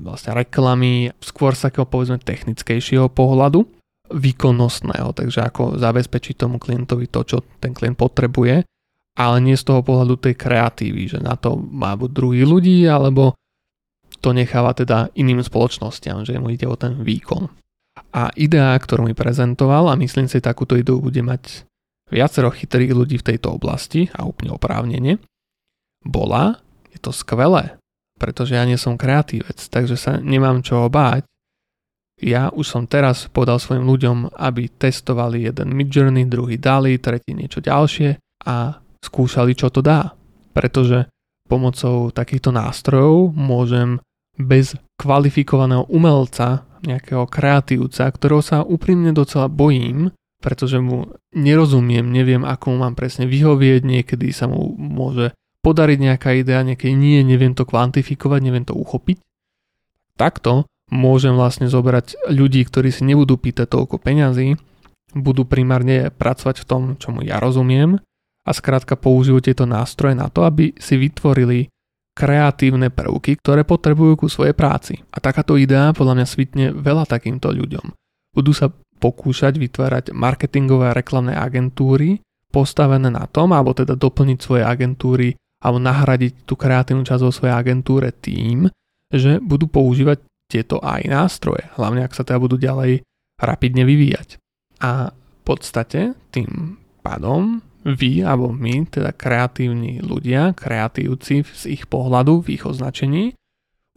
vlastne 0.02 0.34
reklamy, 0.34 1.12
skôr 1.20 1.54
sa 1.54 1.70
takého 1.70 1.86
povedzme 1.86 2.18
technickejšieho 2.18 3.12
pohľadu, 3.12 3.68
výkonnostného, 4.08 5.12
takže 5.12 5.44
ako 5.44 5.76
zabezpečiť 5.76 6.40
tomu 6.40 6.58
klientovi 6.64 7.12
to, 7.12 7.28
čo 7.28 7.38
ten 7.60 7.76
klient 7.76 8.00
potrebuje 8.00 8.64
ale 9.18 9.42
nie 9.42 9.58
z 9.58 9.66
toho 9.66 9.82
pohľadu 9.82 10.22
tej 10.22 10.38
kreatívy, 10.38 11.10
že 11.10 11.18
na 11.18 11.34
to 11.34 11.58
má 11.58 11.98
buď 11.98 12.10
druhý 12.14 12.46
ľudí, 12.46 12.86
alebo 12.86 13.34
to 14.22 14.30
necháva 14.30 14.78
teda 14.78 15.10
iným 15.18 15.42
spoločnostiam, 15.42 16.22
že 16.22 16.38
mu 16.38 16.54
ide 16.54 16.70
o 16.70 16.78
ten 16.78 17.02
výkon. 17.02 17.50
A 18.14 18.30
idea, 18.38 18.78
ktorú 18.78 19.10
mi 19.10 19.18
prezentoval, 19.18 19.90
a 19.90 19.98
myslím 19.98 20.30
si, 20.30 20.38
takúto 20.38 20.78
ideu 20.78 21.02
bude 21.02 21.18
mať 21.26 21.66
viacero 22.12 22.52
chytrých 22.52 22.94
ľudí 22.96 23.18
v 23.20 23.28
tejto 23.34 23.56
oblasti, 23.56 24.08
a 24.16 24.24
úplne 24.24 24.56
oprávnene, 24.56 25.20
bola, 26.06 26.60
je 26.94 27.00
to 27.02 27.12
skvelé, 27.12 27.76
pretože 28.16 28.56
ja 28.56 28.64
nie 28.64 28.80
som 28.80 28.96
kreatívec, 28.96 29.60
takže 29.68 30.00
sa 30.00 30.18
nemám 30.18 30.64
čo 30.64 30.88
báť. 30.88 31.28
Ja 32.18 32.50
už 32.50 32.66
som 32.66 32.84
teraz 32.90 33.30
podal 33.30 33.62
svojim 33.62 33.86
ľuďom, 33.86 34.34
aby 34.34 34.74
testovali 34.74 35.46
jeden 35.46 35.78
Midjourney, 35.78 36.26
druhý 36.26 36.58
Dali, 36.58 36.98
tretí 36.98 37.38
niečo 37.38 37.62
ďalšie 37.62 38.18
a 38.50 38.82
skúšali, 39.06 39.54
čo 39.54 39.70
to 39.70 39.86
dá. 39.86 40.18
Pretože 40.50 41.14
pomocou 41.46 42.10
takýchto 42.10 42.50
nástrojov 42.50 43.38
môžem 43.38 44.02
bez 44.34 44.74
kvalifikovaného 44.98 45.86
umelca, 45.94 46.66
nejakého 46.82 47.30
kreatívca, 47.30 48.10
ktorého 48.10 48.42
sa 48.42 48.66
úprimne 48.66 49.14
docela 49.14 49.46
bojím, 49.46 50.10
pretože 50.48 50.80
mu 50.80 51.12
nerozumiem, 51.36 52.08
neviem, 52.08 52.48
ako 52.48 52.72
mu 52.72 52.88
mám 52.88 52.96
presne 52.96 53.28
vyhovieť, 53.28 53.84
niekedy 53.84 54.32
sa 54.32 54.48
mu 54.48 54.72
môže 54.80 55.36
podariť 55.60 56.00
nejaká 56.00 56.40
idea, 56.40 56.64
niekedy 56.64 56.96
nie, 56.96 57.20
neviem 57.28 57.52
to 57.52 57.68
kvantifikovať, 57.68 58.40
neviem 58.40 58.64
to 58.64 58.72
uchopiť. 58.72 59.20
Takto 60.16 60.64
môžem 60.88 61.36
vlastne 61.36 61.68
zobrať 61.68 62.32
ľudí, 62.32 62.64
ktorí 62.64 62.96
si 62.96 63.04
nebudú 63.04 63.36
pýtať 63.36 63.76
toľko 63.76 64.00
peňazí, 64.00 64.56
budú 65.12 65.44
primárne 65.44 66.16
pracovať 66.16 66.64
v 66.64 66.68
tom, 66.72 66.82
čomu 66.96 67.28
ja 67.28 67.44
rozumiem 67.44 68.00
a 68.48 68.52
skrátka 68.56 68.96
použijú 68.96 69.44
tieto 69.44 69.68
nástroje 69.68 70.16
na 70.16 70.32
to, 70.32 70.48
aby 70.48 70.72
si 70.80 70.96
vytvorili 70.96 71.68
kreatívne 72.16 72.88
prvky, 72.88 73.36
ktoré 73.44 73.68
potrebujú 73.68 74.24
ku 74.24 74.28
svojej 74.32 74.56
práci. 74.56 75.04
A 75.12 75.20
takáto 75.20 75.60
idea 75.60 75.92
podľa 75.92 76.24
mňa 76.24 76.28
svitne 76.32 76.66
veľa 76.72 77.04
takýmto 77.04 77.52
ľuďom. 77.52 77.92
Budú 78.32 78.56
sa 78.56 78.72
pokúšať 78.98 79.58
vytvárať 79.62 80.06
marketingové 80.12 80.92
a 80.92 80.98
reklamné 80.98 81.38
agentúry 81.38 82.22
postavené 82.52 83.12
na 83.12 83.28
tom, 83.30 83.54
alebo 83.54 83.76
teda 83.76 83.94
doplniť 83.94 84.38
svoje 84.40 84.64
agentúry 84.64 85.36
alebo 85.62 85.82
nahradiť 85.82 86.46
tú 86.46 86.54
kreatívnu 86.54 87.04
časť 87.04 87.24
vo 87.24 87.34
svojej 87.34 87.56
agentúre 87.56 88.14
tým, 88.14 88.70
že 89.10 89.42
budú 89.42 89.66
používať 89.70 90.22
tieto 90.48 90.80
aj 90.80 91.06
nástroje, 91.10 91.68
hlavne 91.76 92.06
ak 92.06 92.16
sa 92.16 92.24
teda 92.24 92.40
budú 92.40 92.56
ďalej 92.56 93.04
rapidne 93.42 93.84
vyvíjať. 93.84 94.40
A 94.80 95.12
v 95.12 95.42
podstate 95.44 96.14
tým 96.32 96.80
pádom 97.04 97.60
vy 97.88 98.24
alebo 98.24 98.52
my, 98.52 98.84
teda 98.88 99.16
kreatívni 99.16 100.04
ľudia, 100.04 100.52
kreatívci 100.56 101.48
z 101.48 101.64
ich 101.68 101.88
pohľadu, 101.88 102.44
v 102.44 102.60
ich 102.60 102.64
označení, 102.68 103.34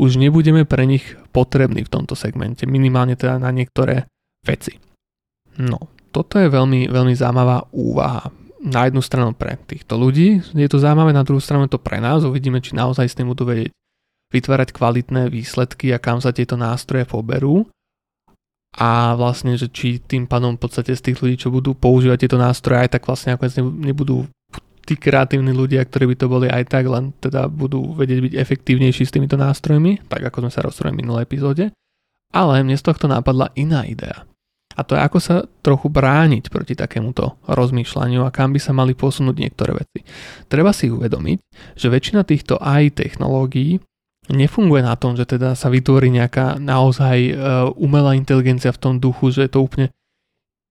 už 0.00 0.16
nebudeme 0.16 0.64
pre 0.64 0.88
nich 0.88 1.04
potrební 1.34 1.84
v 1.84 1.92
tomto 1.92 2.16
segmente, 2.16 2.64
minimálne 2.64 3.20
teda 3.20 3.36
na 3.36 3.52
niektoré 3.52 4.08
veci. 4.46 4.89
No, 5.60 5.92
toto 6.08 6.40
je 6.40 6.48
veľmi, 6.48 6.88
veľmi 6.88 7.12
zaujímavá 7.12 7.68
úvaha. 7.76 8.32
Na 8.60 8.88
jednu 8.88 9.00
stranu 9.00 9.32
pre 9.32 9.56
týchto 9.56 9.96
ľudí 9.96 10.40
je 10.40 10.68
to 10.68 10.80
zaujímavé, 10.80 11.12
na 11.16 11.24
druhú 11.24 11.40
stranu 11.40 11.68
to 11.68 11.80
pre 11.80 12.00
nás, 12.00 12.24
uvidíme, 12.24 12.60
či 12.60 12.76
naozaj 12.76 13.08
s 13.08 13.16
tým 13.16 13.32
budú 13.32 13.48
vedieť 13.48 13.72
vytvárať 14.30 14.68
kvalitné 14.76 15.32
výsledky 15.32 15.90
a 15.90 15.98
kam 15.98 16.22
sa 16.22 16.30
tieto 16.30 16.54
nástroje 16.54 17.08
poberú 17.08 17.66
a 18.78 19.18
vlastne, 19.18 19.58
že 19.58 19.66
či 19.66 19.98
tým 19.98 20.30
pádom 20.30 20.54
v 20.54 20.62
podstate 20.62 20.94
z 20.94 21.10
tých 21.10 21.18
ľudí, 21.18 21.36
čo 21.40 21.50
budú 21.50 21.74
používať 21.74 22.26
tieto 22.26 22.38
nástroje, 22.38 22.86
aj 22.86 22.90
tak 22.94 23.02
vlastne 23.10 23.34
ako 23.34 23.50
nebudú 23.66 24.30
tí 24.86 24.94
kreatívni 24.94 25.50
ľudia, 25.50 25.82
ktorí 25.82 26.14
by 26.14 26.16
to 26.16 26.26
boli 26.30 26.46
aj 26.46 26.70
tak, 26.70 26.86
len 26.86 27.10
teda 27.18 27.50
budú 27.50 27.94
vedieť 27.98 28.18
byť 28.30 28.32
efektívnejší 28.38 29.02
s 29.06 29.14
týmito 29.14 29.34
nástrojmi, 29.34 30.06
tak 30.06 30.22
ako 30.30 30.46
sme 30.46 30.50
sa 30.54 30.62
rozprávali 30.62 30.94
v 30.94 31.00
minulej 31.02 31.22
epizóde. 31.26 31.64
Ale 32.30 32.62
mne 32.62 32.78
z 32.78 32.86
tohto 32.86 33.10
napadla 33.10 33.50
iná 33.58 33.82
idea. 33.82 34.29
A 34.78 34.86
to 34.86 34.94
je 34.94 35.02
ako 35.02 35.18
sa 35.18 35.36
trochu 35.66 35.90
brániť 35.90 36.46
proti 36.46 36.78
takémuto 36.78 37.42
rozmýšľaniu 37.50 38.22
a 38.22 38.30
kam 38.30 38.54
by 38.54 38.60
sa 38.62 38.70
mali 38.70 38.94
posunúť 38.94 39.36
niektoré 39.36 39.74
veci. 39.74 40.06
Treba 40.46 40.70
si 40.70 40.86
uvedomiť, 40.86 41.38
že 41.74 41.90
väčšina 41.90 42.22
týchto 42.22 42.54
AI 42.62 42.94
technológií 42.94 43.82
nefunguje 44.30 44.86
na 44.86 44.94
tom, 44.94 45.18
že 45.18 45.26
teda 45.26 45.58
sa 45.58 45.68
vytvorí 45.68 46.14
nejaká 46.14 46.62
naozaj 46.62 47.16
e, 47.18 47.32
umelá 47.82 48.14
inteligencia 48.14 48.70
v 48.70 48.78
tom 48.78 48.94
duchu, 49.02 49.34
že 49.34 49.50
je 49.50 49.52
to 49.58 49.60
úplne 49.66 49.90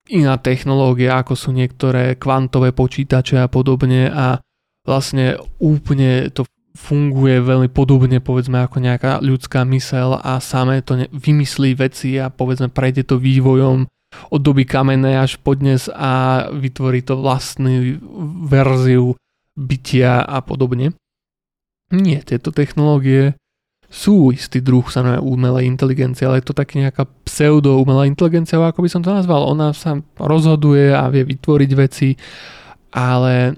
iná 0.10 0.40
technológia, 0.40 1.20
ako 1.20 1.36
sú 1.36 1.50
niektoré 1.52 2.16
kvantové 2.16 2.72
počítače 2.72 3.38
a 3.44 3.52
podobne 3.52 4.10
a 4.10 4.40
vlastne 4.88 5.38
úplne 5.62 6.34
to 6.34 6.48
funguje 6.80 7.44
veľmi 7.44 7.68
podobne 7.68 8.24
povedzme 8.24 8.64
ako 8.64 8.80
nejaká 8.80 9.20
ľudská 9.20 9.68
mysel 9.68 10.16
a 10.16 10.40
samé 10.40 10.80
to 10.80 10.96
vymyslí 11.12 11.76
veci 11.76 12.16
a 12.16 12.32
povedzme 12.32 12.72
prejde 12.72 13.04
to 13.04 13.20
vývojom 13.20 13.84
od 14.32 14.42
doby 14.42 14.64
kamennej 14.66 15.20
až 15.20 15.38
po 15.38 15.54
dnes 15.54 15.92
a 15.92 16.48
vytvorí 16.50 17.04
to 17.04 17.20
vlastnú 17.20 18.00
verziu 18.48 19.14
bytia 19.54 20.24
a 20.24 20.40
podobne. 20.42 20.96
Nie, 21.92 22.24
tieto 22.24 22.50
technológie 22.50 23.36
sú 23.90 24.30
istý 24.30 24.62
druh 24.62 24.86
sa 24.86 25.02
umelej 25.18 25.66
inteligencie, 25.66 26.30
ale 26.30 26.42
je 26.42 26.54
to 26.54 26.58
také 26.58 26.78
nejaká 26.78 27.10
pseudo 27.26 27.82
umelá 27.82 28.06
inteligencia, 28.06 28.62
ako 28.62 28.86
by 28.86 28.90
som 28.90 29.02
to 29.02 29.10
nazval. 29.10 29.50
Ona 29.50 29.74
sa 29.74 29.98
rozhoduje 30.22 30.94
a 30.94 31.10
vie 31.10 31.26
vytvoriť 31.26 31.72
veci, 31.74 32.14
ale 32.94 33.58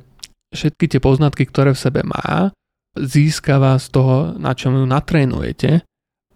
všetky 0.55 0.87
tie 0.87 0.99
poznatky, 1.03 1.43
ktoré 1.51 1.75
v 1.75 1.83
sebe 1.83 2.01
má, 2.07 2.51
získava 2.97 3.79
z 3.79 3.87
toho, 3.91 4.15
na 4.35 4.51
čom 4.55 4.75
ju 4.75 4.85
natrénujete 4.87 5.85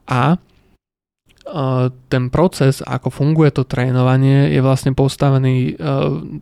a 0.08 0.40
ten 2.10 2.34
proces, 2.34 2.82
ako 2.82 3.14
funguje 3.14 3.54
to 3.54 3.70
trénovanie, 3.70 4.50
je 4.50 4.66
vlastne 4.66 4.98
postavený 4.98 5.78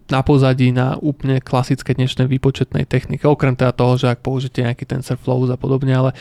na 0.07 0.21
pozadí 0.23 0.71
na 0.71 0.95
úplne 0.95 1.43
klasické 1.43 1.91
dnešnej 1.91 2.23
výpočetnej 2.31 2.87
technike. 2.87 3.27
Okrem 3.27 3.59
teda 3.59 3.75
toho, 3.75 3.99
že 3.99 4.15
ak 4.15 4.23
použite 4.23 4.63
nejaký 4.63 4.87
TensorFlow 4.87 5.43
a 5.51 5.59
podobne, 5.59 5.91
ale 5.91 6.11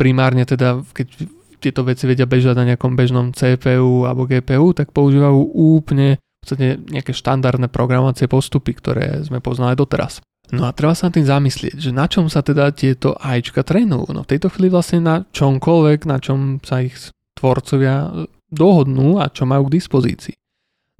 primárne 0.00 0.48
teda, 0.48 0.80
keď 0.96 1.28
tieto 1.60 1.84
veci 1.84 2.08
vedia 2.08 2.24
bežať 2.24 2.56
na 2.56 2.64
nejakom 2.72 2.96
bežnom 2.96 3.36
CPU 3.36 4.08
alebo 4.08 4.24
GPU, 4.24 4.72
tak 4.72 4.96
používajú 4.96 5.36
úplne 5.52 6.16
podstate 6.46 6.78
nejaké 6.78 7.10
štandardné 7.10 7.66
programovacie 7.66 8.30
postupy, 8.30 8.78
ktoré 8.78 9.26
sme 9.26 9.42
poznali 9.42 9.74
doteraz. 9.74 10.22
No 10.54 10.68
a 10.68 10.70
treba 10.70 10.94
sa 10.94 11.10
na 11.10 11.14
tým 11.18 11.26
zamyslieť, 11.26 11.76
že 11.78 11.90
na 11.90 12.06
čom 12.06 12.30
sa 12.30 12.38
teda 12.38 12.70
tieto 12.70 13.18
AIčka 13.18 13.66
trénujú. 13.66 14.14
No 14.14 14.22
v 14.22 14.30
tejto 14.30 14.46
chvíli 14.52 14.70
vlastne 14.70 15.02
na 15.02 15.16
čomkoľvek, 15.26 16.06
na 16.06 16.22
čom 16.22 16.62
sa 16.62 16.86
ich 16.86 16.94
tvorcovia 17.34 18.26
dohodnú 18.46 19.18
a 19.18 19.26
čo 19.26 19.42
majú 19.42 19.66
k 19.66 19.76
dispozícii. 19.82 20.36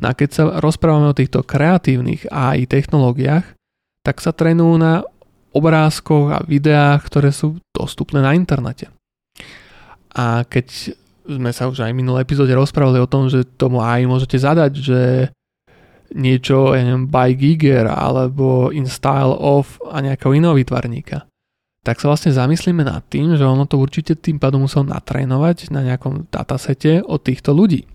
No 0.03 0.11
a 0.11 0.17
keď 0.19 0.29
sa 0.35 0.43
rozprávame 0.59 1.09
o 1.09 1.17
týchto 1.17 1.47
kreatívnych 1.47 2.29
AI 2.29 2.67
technológiách, 2.67 3.57
tak 4.03 4.19
sa 4.19 4.35
trénujú 4.35 4.77
na 4.77 5.07
obrázkoch 5.57 6.37
a 6.37 6.45
videách, 6.45 7.09
ktoré 7.09 7.33
sú 7.33 7.57
dostupné 7.73 8.21
na 8.21 8.37
internete. 8.37 8.93
A 10.13 10.45
keď 10.45 10.93
sme 11.27 11.51
sa 11.51 11.67
už 11.67 11.83
aj 11.83 11.91
v 11.97 12.01
minulej 12.05 12.23
epizóde 12.23 12.53
rozprávali 12.53 13.01
o 13.03 13.11
tom, 13.11 13.27
že 13.33 13.49
tomu 13.57 13.81
AI 13.81 14.05
môžete 14.05 14.37
zadať, 14.37 14.73
že 14.79 15.01
niečo, 16.15 16.77
ja 16.77 16.83
neviem, 16.85 17.09
by 17.11 17.35
Giger 17.35 17.89
alebo 17.89 18.71
in 18.71 18.87
style 18.87 19.35
of 19.35 19.81
a 19.89 20.05
nejakého 20.05 20.37
iného 20.37 20.55
vytvarníka 20.55 21.27
tak 21.87 22.03
sa 22.03 22.11
vlastne 22.11 22.35
zamyslíme 22.35 22.83
nad 22.83 23.07
tým, 23.07 23.39
že 23.39 23.47
ono 23.47 23.63
to 23.63 23.79
určite 23.79 24.19
tým 24.19 24.43
pádom 24.43 24.67
musel 24.67 24.83
natrénovať 24.83 25.71
na 25.71 25.87
nejakom 25.87 26.27
datasete 26.35 26.99
od 27.07 27.23
týchto 27.23 27.55
ľudí. 27.55 27.87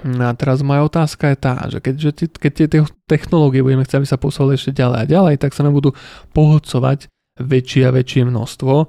No 0.00 0.24
a 0.24 0.32
teraz 0.32 0.64
moja 0.64 0.88
otázka 0.88 1.28
je 1.28 1.36
tá, 1.36 1.68
že 1.68 1.84
keďže 1.84 2.40
keď 2.40 2.52
tie 2.56 2.80
technológie 3.04 3.60
budeme 3.60 3.84
chcieť, 3.84 4.00
aby 4.00 4.08
sa 4.08 4.16
posúvali 4.16 4.56
ešte 4.56 4.72
ďalej 4.72 4.96
a 5.04 5.10
ďalej, 5.12 5.34
tak 5.36 5.52
sa 5.52 5.60
nám 5.60 5.76
budú 5.76 5.92
pohodcovať 6.32 7.12
väčšie 7.36 7.84
a 7.84 7.92
väčšie 7.92 8.24
množstvo 8.24 8.72
uh, 8.72 8.88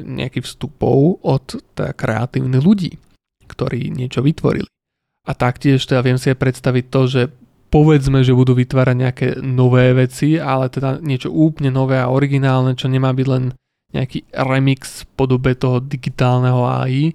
nejakých 0.00 0.48
vstupov 0.48 1.20
od 1.20 1.60
teda, 1.76 1.92
kreatívnych 1.92 2.64
ľudí, 2.64 2.96
ktorí 3.52 3.92
niečo 3.92 4.24
vytvorili. 4.24 4.68
A 5.28 5.36
taktiež 5.36 5.84
teda 5.84 6.00
viem 6.00 6.16
si 6.16 6.32
aj 6.32 6.40
predstaviť 6.40 6.84
to, 6.88 7.00
že 7.04 7.22
povedzme, 7.68 8.24
že 8.24 8.32
budú 8.32 8.56
vytvárať 8.56 8.96
nejaké 8.96 9.26
nové 9.44 9.92
veci, 9.92 10.40
ale 10.40 10.72
teda 10.72 11.04
niečo 11.04 11.28
úplne 11.28 11.68
nové 11.68 12.00
a 12.00 12.08
originálne, 12.08 12.72
čo 12.72 12.88
nemá 12.88 13.12
byť 13.12 13.26
len 13.28 13.52
nejaký 13.92 14.24
remix 14.32 15.04
v 15.04 15.08
podobe 15.16 15.52
toho 15.56 15.80
digitálneho 15.80 16.64
AI, 16.64 17.12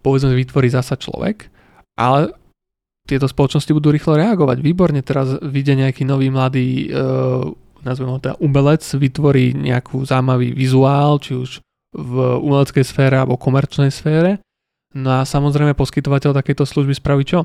povedzme, 0.00 0.36
vytvorí 0.36 0.68
zasa 0.68 0.96
človek, 0.96 1.48
ale 1.96 2.32
tieto 3.08 3.28
spoločnosti 3.28 3.72
budú 3.72 3.94
rýchlo 3.94 4.18
reagovať. 4.18 4.58
Výborne, 4.60 5.00
teraz 5.00 5.38
vyjde 5.40 5.86
nejaký 5.86 6.02
nový 6.04 6.28
mladý, 6.28 6.90
uh, 6.90 7.46
nazveme 7.86 8.16
ho 8.16 8.20
teda 8.20 8.36
umelec, 8.42 8.82
vytvorí 8.82 9.54
nejakú 9.54 10.02
zaujímavý 10.02 10.52
vizuál, 10.52 11.22
či 11.22 11.38
už 11.38 11.50
v 11.96 12.14
umeleckej 12.42 12.84
sfére 12.84 13.16
alebo 13.16 13.40
komerčnej 13.40 13.88
sfére. 13.88 14.42
No 14.96 15.20
a 15.20 15.28
samozrejme 15.28 15.76
poskytovateľ 15.76 16.32
takejto 16.32 16.64
služby 16.64 16.96
spraví 16.96 17.24
čo? 17.28 17.44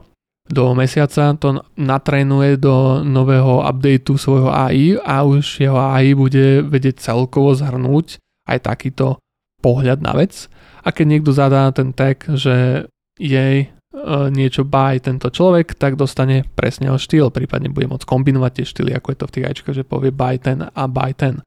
do 0.51 0.73
mesiaca 0.73 1.37
to 1.37 1.63
natrénuje 1.77 2.57
do 2.57 3.05
nového 3.05 3.61
updateu 3.61 4.17
svojho 4.17 4.49
AI 4.49 4.97
a 4.99 5.23
už 5.23 5.63
jeho 5.63 5.77
AI 5.77 6.17
bude 6.17 6.65
vedieť 6.65 6.99
celkovo 6.99 7.55
zhrnúť 7.55 8.19
aj 8.49 8.65
takýto 8.65 9.21
pohľad 9.61 10.01
na 10.01 10.17
vec. 10.17 10.49
A 10.81 10.91
keď 10.91 11.05
niekto 11.07 11.31
zadá 11.31 11.69
ten 11.71 11.93
tag, 11.93 12.25
že 12.35 12.89
jej 13.15 13.69
E, 13.91 14.31
niečo 14.31 14.63
by 14.63 15.03
tento 15.03 15.27
človek, 15.27 15.75
tak 15.75 15.99
dostane 15.99 16.47
presne 16.55 16.95
o 16.95 16.97
štýl, 16.97 17.27
prípadne 17.27 17.67
bude 17.67 17.91
môcť 17.91 18.07
kombinovať 18.07 18.51
tie 18.55 18.65
štýly, 18.65 18.91
ako 18.95 19.07
je 19.11 19.17
to 19.19 19.27
v 19.27 19.33
tých 19.35 19.47
ajčkách, 19.51 19.77
že 19.83 19.83
povie 19.83 20.15
by 20.15 20.39
ten 20.39 20.63
a 20.63 20.83
by 20.87 21.11
ten. 21.11 21.43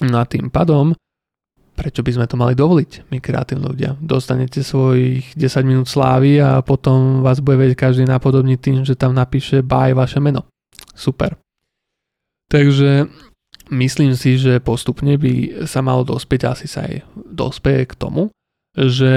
No 0.00 0.16
a 0.16 0.24
tým 0.24 0.48
pádom, 0.48 0.96
prečo 1.82 2.06
by 2.06 2.14
sme 2.14 2.30
to 2.30 2.38
mali 2.38 2.54
dovoliť, 2.54 3.10
my 3.10 3.18
kreatívni 3.18 3.66
ľudia? 3.66 3.98
Dostanete 3.98 4.62
svojich 4.62 5.34
10 5.34 5.66
minút 5.66 5.90
slávy 5.90 6.38
a 6.38 6.62
potom 6.62 7.26
vás 7.26 7.42
bude 7.42 7.58
vedieť 7.58 7.90
každý 7.90 8.06
napodobniť 8.06 8.58
tým, 8.62 8.78
že 8.86 8.94
tam 8.94 9.18
napíše 9.18 9.66
by 9.66 9.90
vaše 9.90 10.22
meno. 10.22 10.46
Super. 10.94 11.34
Takže 12.46 13.10
myslím 13.74 14.14
si, 14.14 14.38
že 14.38 14.62
postupne 14.62 15.18
by 15.18 15.66
sa 15.66 15.82
malo 15.82 16.06
dospieť, 16.06 16.54
asi 16.54 16.70
sa 16.70 16.86
aj 16.86 17.02
dospeje 17.18 17.90
k 17.90 17.98
tomu, 17.98 18.30
že 18.78 19.12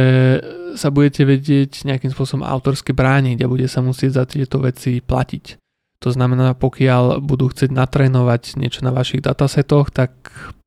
sa 0.73 0.89
budete 0.89 1.21
vedieť 1.23 1.85
nejakým 1.85 2.09
spôsobom 2.09 2.41
autorsky 2.41 2.97
brániť 2.97 3.45
a 3.45 3.51
bude 3.51 3.69
sa 3.69 3.85
musieť 3.85 4.11
za 4.17 4.23
tieto 4.25 4.57
veci 4.57 5.05
platiť. 5.05 5.61
To 6.03 6.09
znamená, 6.09 6.57
pokiaľ 6.57 7.21
budú 7.21 7.53
chcieť 7.53 7.69
natrénovať 7.69 8.57
niečo 8.57 8.81
na 8.81 8.91
vašich 8.91 9.21
datasetoch, 9.21 9.93
tak 9.93 10.11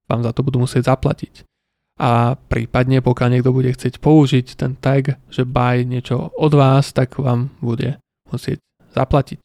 vám 0.08 0.24
za 0.24 0.32
to 0.32 0.40
budú 0.40 0.64
musieť 0.64 0.88
zaplatiť. 0.88 1.44
A 1.98 2.38
prípadne, 2.38 3.02
pokiaľ 3.02 3.28
niekto 3.34 3.50
bude 3.50 3.74
chcieť 3.74 3.98
použiť 3.98 4.54
ten 4.54 4.78
tag, 4.78 5.18
že 5.34 5.42
buy 5.42 5.82
niečo 5.82 6.30
od 6.38 6.52
vás, 6.54 6.94
tak 6.94 7.18
vám 7.18 7.50
bude 7.58 7.98
musieť 8.30 8.62
zaplatiť. 8.94 9.42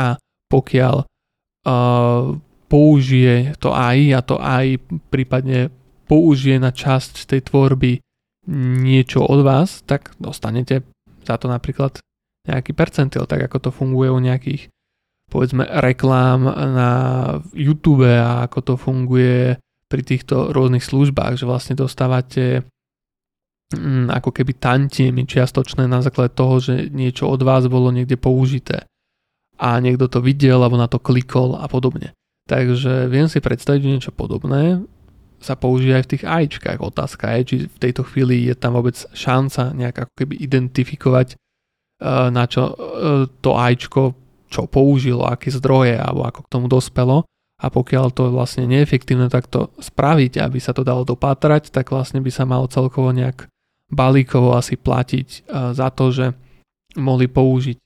A 0.00 0.16
pokiaľ 0.48 0.94
uh, 1.04 2.24
použije 2.72 3.52
to 3.60 3.68
AI 3.76 4.16
a 4.16 4.24
to 4.24 4.40
AI 4.40 4.80
prípadne 5.12 5.68
použije 6.08 6.56
na 6.56 6.72
časť 6.72 7.28
tej 7.28 7.52
tvorby 7.52 8.00
niečo 8.80 9.28
od 9.28 9.44
vás, 9.44 9.84
tak 9.84 10.16
dostanete 10.16 10.88
za 11.20 11.36
to 11.36 11.52
napríklad 11.52 12.00
nejaký 12.48 12.72
percentil, 12.72 13.28
tak 13.28 13.44
ako 13.44 13.68
to 13.68 13.70
funguje 13.72 14.08
u 14.08 14.16
nejakých 14.16 14.72
povedzme 15.28 15.68
reklám 15.68 16.48
na 16.48 16.90
YouTube 17.52 18.08
a 18.08 18.48
ako 18.48 18.58
to 18.64 18.74
funguje 18.80 19.60
pri 19.88 20.02
týchto 20.04 20.52
rôznych 20.52 20.84
službách, 20.84 21.40
že 21.40 21.48
vlastne 21.48 21.74
dostávate 21.74 22.62
mm, 23.72 24.12
ako 24.12 24.30
keby 24.30 24.52
tantiemy 24.60 25.24
čiastočné 25.24 25.88
na 25.88 26.04
základe 26.04 26.36
toho, 26.36 26.60
že 26.60 26.92
niečo 26.92 27.26
od 27.26 27.40
vás 27.40 27.64
bolo 27.66 27.88
niekde 27.88 28.20
použité 28.20 28.84
a 29.58 29.80
niekto 29.82 30.06
to 30.06 30.22
videl 30.22 30.62
alebo 30.62 30.78
na 30.78 30.86
to 30.86 31.02
klikol 31.02 31.58
a 31.58 31.66
podobne. 31.66 32.14
Takže 32.48 33.10
viem 33.10 33.26
si 33.28 33.42
predstaviť 33.42 33.82
niečo 33.84 34.12
podobné 34.14 34.80
sa 35.38 35.54
použije 35.54 35.94
aj 35.94 36.04
v 36.04 36.10
tých 36.16 36.24
AIčkách. 36.26 36.78
Otázka 36.82 37.30
je, 37.38 37.40
či 37.46 37.56
v 37.70 37.78
tejto 37.78 38.02
chvíli 38.02 38.50
je 38.50 38.54
tam 38.58 38.74
vôbec 38.74 38.98
šanca 39.14 39.70
nejak 39.70 39.96
ako 40.06 40.12
keby 40.18 40.34
identifikovať, 40.42 41.28
eh, 41.34 42.28
na 42.30 42.44
čo 42.46 42.62
eh, 42.70 42.74
to 43.40 43.50
AIčko 43.54 44.02
čo 44.48 44.64
použilo, 44.64 45.28
aké 45.28 45.52
zdroje 45.52 46.00
alebo 46.00 46.24
ako 46.24 46.40
k 46.48 46.52
tomu 46.56 46.66
dospelo 46.72 47.28
a 47.58 47.66
pokiaľ 47.68 48.14
to 48.14 48.30
je 48.30 48.36
vlastne 48.36 48.64
neefektívne 48.70 49.26
takto 49.26 49.74
spraviť, 49.82 50.38
aby 50.38 50.58
sa 50.62 50.70
to 50.70 50.86
dalo 50.86 51.02
dopátrať, 51.02 51.74
tak 51.74 51.90
vlastne 51.90 52.22
by 52.22 52.30
sa 52.30 52.46
malo 52.46 52.70
celkovo 52.70 53.10
nejak 53.10 53.50
balíkovo 53.90 54.54
asi 54.54 54.78
platiť 54.78 55.28
eh, 55.28 55.74
za 55.74 55.90
to, 55.90 56.14
že 56.14 56.26
mohli 56.96 57.26
použiť 57.28 57.76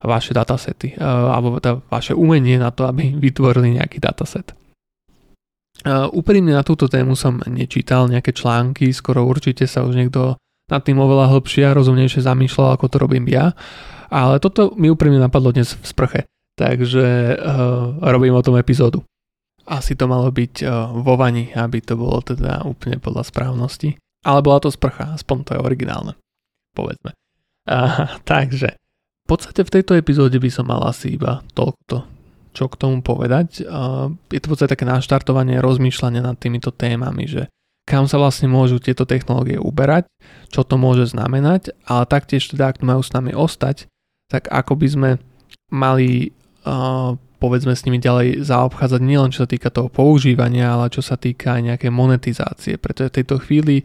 vaše 0.00 0.32
datasety 0.32 0.96
alebo 0.96 1.60
vaše 1.92 2.16
umenie 2.16 2.56
na 2.56 2.72
to, 2.72 2.88
aby 2.88 3.12
vytvorili 3.28 3.76
nejaký 3.76 4.00
dataset. 4.00 4.56
Uh, 5.80 6.12
úprimne 6.12 6.52
na 6.52 6.60
túto 6.60 6.92
tému 6.92 7.16
som 7.16 7.40
nečítal 7.48 8.04
nejaké 8.04 8.36
články, 8.36 8.92
skoro 8.92 9.24
určite 9.24 9.64
sa 9.64 9.80
už 9.80 9.96
niekto 9.96 10.36
nad 10.68 10.84
tým 10.84 11.00
oveľa 11.00 11.32
hlbšie 11.32 11.64
a 11.64 11.72
rozumnejšie 11.72 12.20
zamýšľal, 12.20 12.76
ako 12.76 12.86
to 12.92 12.96
robím 13.00 13.24
ja. 13.32 13.56
Ale 14.12 14.36
toto 14.44 14.76
mi 14.76 14.92
úprimne 14.92 15.16
napadlo 15.16 15.56
dnes 15.56 15.72
v 15.72 15.84
sprche, 15.88 16.20
takže 16.60 17.40
uh, 17.40 17.96
robím 18.04 18.36
o 18.36 18.44
tom 18.44 18.60
epizódu. 18.60 19.00
Asi 19.64 19.96
to 19.96 20.04
malo 20.04 20.28
byť 20.28 20.54
uh, 20.60 20.92
vo 21.00 21.16
vani, 21.16 21.56
aby 21.56 21.80
to 21.80 21.96
bolo 21.96 22.20
teda 22.20 22.68
úplne 22.68 23.00
podľa 23.00 23.24
správnosti. 23.24 23.96
Ale 24.20 24.44
bola 24.44 24.60
to 24.60 24.68
sprcha, 24.68 25.16
aspoň 25.16 25.36
to 25.48 25.50
je 25.56 25.64
originálne. 25.64 26.12
Povedzme. 26.76 27.16
Uh, 27.64 28.12
takže, 28.28 28.76
v 29.24 29.26
podstate 29.26 29.64
v 29.64 29.72
tejto 29.80 29.96
epizóde 29.96 30.36
by 30.36 30.50
som 30.52 30.68
mal 30.68 30.84
asi 30.84 31.16
iba 31.16 31.40
toľko 31.56 32.20
čo 32.50 32.66
k 32.66 32.78
tomu 32.82 32.98
povedať. 32.98 33.62
Je 33.62 34.40
to 34.42 34.46
v 34.46 34.50
podstate 34.50 34.74
také 34.74 34.82
naštartovanie 34.82 35.62
rozmýšľania 35.62 36.18
nad 36.18 36.34
týmito 36.34 36.74
témami, 36.74 37.30
že 37.30 37.46
kam 37.86 38.06
sa 38.06 38.22
vlastne 38.22 38.46
môžu 38.46 38.78
tieto 38.78 39.06
technológie 39.06 39.58
uberať, 39.58 40.06
čo 40.50 40.62
to 40.62 40.78
môže 40.78 41.10
znamenať, 41.10 41.74
ale 41.86 42.06
taktiež 42.06 42.46
teda, 42.50 42.70
ak 42.70 42.86
majú 42.86 43.02
s 43.02 43.10
nami 43.14 43.34
ostať, 43.34 43.90
tak 44.30 44.46
ako 44.46 44.78
by 44.78 44.86
sme 44.86 45.10
mali 45.74 46.34
povedzme 47.40 47.72
s 47.72 47.84
nimi 47.88 47.96
ďalej 47.96 48.44
zaobchádzať 48.44 49.00
nielen 49.00 49.32
čo 49.32 49.44
sa 49.44 49.48
týka 49.48 49.72
toho 49.72 49.88
používania, 49.88 50.76
ale 50.76 50.92
čo 50.92 51.00
sa 51.00 51.16
týka 51.16 51.56
aj 51.56 51.62
nejakej 51.72 51.92
monetizácie, 51.92 52.74
pretože 52.76 53.10
v 53.10 53.16
tejto 53.22 53.36
chvíli 53.40 53.82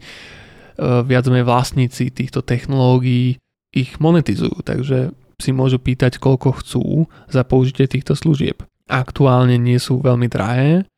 viac 0.80 1.24
menej 1.24 1.48
vlastníci 1.48 2.12
týchto 2.12 2.44
technológií 2.44 3.40
ich 3.72 3.96
monetizujú, 3.96 4.60
takže 4.60 5.12
si 5.36 5.50
môžu 5.52 5.76
pýtať, 5.80 6.16
koľko 6.16 6.48
chcú 6.64 6.84
za 7.28 7.44
použitie 7.44 7.88
týchto 7.88 8.16
služieb. 8.16 8.64
Aktuálne 8.88 9.60
nie 9.60 9.76
sú 9.76 10.00
veľmi 10.00 10.28
drahé, 10.32 10.88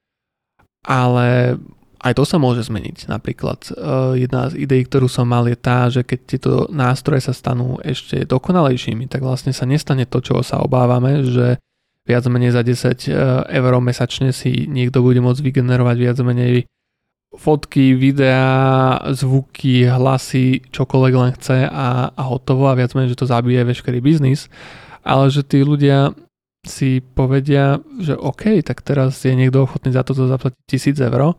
ale 0.86 1.58
aj 1.98 2.14
to 2.14 2.22
sa 2.22 2.38
môže 2.38 2.70
zmeniť. 2.70 3.10
Napríklad 3.10 3.74
uh, 3.74 4.14
jedna 4.14 4.46
z 4.46 4.62
ideí, 4.62 4.86
ktorú 4.86 5.10
som 5.10 5.26
mal 5.26 5.42
je 5.50 5.58
tá, 5.58 5.90
že 5.90 6.06
keď 6.06 6.20
tieto 6.22 6.52
nástroje 6.70 7.26
sa 7.26 7.34
stanú 7.34 7.82
ešte 7.82 8.22
dokonalejšími, 8.22 9.10
tak 9.10 9.26
vlastne 9.26 9.50
sa 9.50 9.66
nestane 9.66 10.06
to, 10.06 10.22
čo 10.22 10.38
sa 10.46 10.62
obávame, 10.62 11.26
že 11.26 11.58
viac 12.08 12.24
menej 12.26 12.56
za 12.56 12.64
10 12.64 12.72
uh, 13.12 13.44
eur 13.46 13.72
mesačne 13.84 14.32
si 14.32 14.64
niekto 14.64 15.04
bude 15.04 15.20
môcť 15.20 15.44
vygenerovať 15.44 15.96
viac 16.00 16.18
menej 16.24 16.64
fotky, 17.36 17.92
videá, 17.92 18.96
zvuky, 19.12 19.84
hlasy, 19.84 20.64
čokoľvek 20.72 21.12
len 21.12 21.30
chce 21.36 21.68
a, 21.68 22.08
a 22.08 22.22
hotovo 22.24 22.72
a 22.72 22.78
viac 22.78 22.96
menej, 22.96 23.12
že 23.12 23.20
to 23.20 23.28
zabije 23.28 23.68
veškerý 23.68 24.00
biznis, 24.00 24.48
ale 25.04 25.28
že 25.28 25.44
tí 25.44 25.60
ľudia 25.60 26.16
si 26.64 27.04
povedia, 27.04 27.84
že 28.00 28.16
OK, 28.16 28.64
tak 28.64 28.80
teraz 28.80 29.20
je 29.22 29.36
niekto 29.36 29.68
ochotný 29.68 29.92
za 29.92 30.02
toto 30.02 30.24
zaplatiť 30.24 30.96
1000 30.96 31.08
eur 31.12 31.36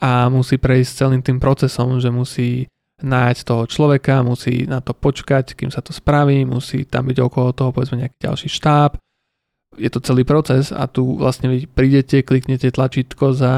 a 0.00 0.10
musí 0.32 0.56
prejsť 0.58 0.90
celým 1.06 1.22
tým 1.22 1.38
procesom, 1.38 2.02
že 2.02 2.10
musí 2.10 2.66
nájsť 3.00 3.40
toho 3.44 3.64
človeka, 3.64 4.20
musí 4.26 4.68
na 4.68 4.84
to 4.84 4.92
počkať, 4.92 5.56
kým 5.56 5.72
sa 5.72 5.80
to 5.80 5.92
spraví, 5.92 6.44
musí 6.44 6.84
tam 6.84 7.08
byť 7.08 7.18
okolo 7.20 7.56
toho 7.56 7.70
povedzme 7.72 8.00
nejaký 8.04 8.16
ďalší 8.20 8.48
štáb, 8.52 9.00
je 9.78 9.86
to 9.86 10.02
celý 10.02 10.26
proces 10.26 10.74
a 10.74 10.90
tu 10.90 11.14
vlastne 11.14 11.46
vy 11.46 11.70
prídete, 11.70 12.26
kliknete 12.26 12.74
tlačítko, 12.74 13.30
za 13.30 13.52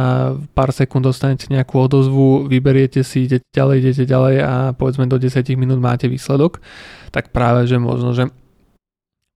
pár 0.53 0.69
sekúnd 0.69 1.09
dostanete 1.09 1.49
nejakú 1.49 1.81
odozvu, 1.81 2.45
vyberiete 2.53 3.01
si, 3.01 3.25
idete 3.25 3.49
ďalej, 3.57 3.77
idete 3.81 4.05
ďalej 4.05 4.37
a 4.45 4.55
povedzme 4.77 5.09
do 5.09 5.17
10 5.17 5.41
minút 5.57 5.81
máte 5.81 6.13
výsledok, 6.13 6.61
tak 7.09 7.33
práve, 7.33 7.65
že 7.65 7.81
možno, 7.81 8.13
že 8.13 8.29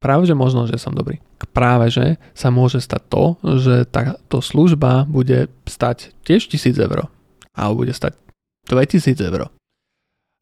práve, 0.04 0.28
že 0.28 0.36
možno, 0.36 0.68
že 0.68 0.76
som 0.76 0.92
dobrý. 0.92 1.24
Práve, 1.56 1.88
že 1.88 2.20
sa 2.36 2.52
môže 2.52 2.84
stať 2.84 3.02
to, 3.08 3.24
že 3.56 3.88
táto 3.88 4.44
služba 4.44 5.08
bude 5.08 5.48
stať 5.64 6.12
tiež 6.28 6.52
1000 6.52 6.76
eur 6.76 7.08
alebo 7.56 7.88
bude 7.88 7.96
stať 7.96 8.12
2000 8.68 9.16
eur. 9.32 9.48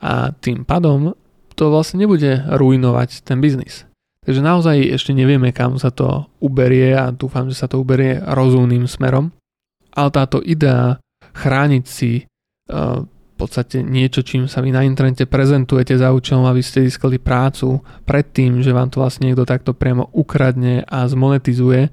A 0.03 0.35
tým 0.43 0.67
pádom 0.67 1.15
to 1.55 1.71
vlastne 1.71 2.03
nebude 2.03 2.43
ruinovať 2.51 3.23
ten 3.23 3.39
biznis. 3.39 3.87
Takže 4.25 4.41
naozaj 4.41 4.77
ešte 4.97 5.13
nevieme, 5.13 5.53
kam 5.53 5.77
sa 5.77 5.93
to 5.93 6.29
uberie 6.41 6.97
a 6.97 7.13
dúfam, 7.13 7.49
že 7.49 7.61
sa 7.61 7.69
to 7.69 7.77
uberie 7.81 8.21
rozumným 8.25 8.89
smerom. 8.89 9.33
Ale 9.93 10.09
táto 10.11 10.41
idea 10.41 10.97
chrániť 11.37 11.85
si 11.85 12.25
uh, 12.25 13.05
v 13.05 13.35
podstate 13.37 13.83
niečo, 13.83 14.23
čím 14.23 14.47
sa 14.47 14.63
vy 14.63 14.71
na 14.71 14.87
internete 14.87 15.27
prezentujete 15.27 15.99
za 15.99 16.15
účelom, 16.15 16.47
aby 16.47 16.63
ste 16.63 16.87
získali 16.87 17.19
prácu 17.19 17.83
predtým, 18.07 18.63
že 18.63 18.71
vám 18.71 18.95
to 18.95 19.03
vlastne 19.03 19.29
niekto 19.29 19.43
takto 19.43 19.75
priamo 19.75 20.09
ukradne 20.15 20.87
a 20.87 21.05
zmonetizuje, 21.11 21.91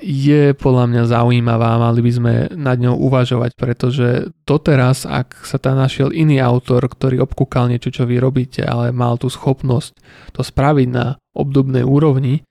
je 0.00 0.56
podľa 0.56 0.88
mňa 0.88 1.02
zaujímavá, 1.10 1.76
mali 1.76 2.00
by 2.00 2.12
sme 2.12 2.32
nad 2.56 2.80
ňou 2.80 2.96
uvažovať, 2.96 3.52
pretože 3.54 4.32
doteraz, 4.48 5.04
ak 5.04 5.44
sa 5.44 5.60
tam 5.60 5.76
našiel 5.76 6.14
iný 6.14 6.40
autor, 6.40 6.86
ktorý 6.88 7.20
obkúkal 7.22 7.68
niečo, 7.68 7.92
čo 7.92 8.08
vy 8.08 8.16
robíte, 8.18 8.64
ale 8.64 8.90
mal 8.90 9.20
tú 9.20 9.28
schopnosť 9.28 9.92
to 10.32 10.40
spraviť 10.40 10.88
na 10.90 11.20
obdobnej 11.36 11.86
úrovni, 11.86 12.42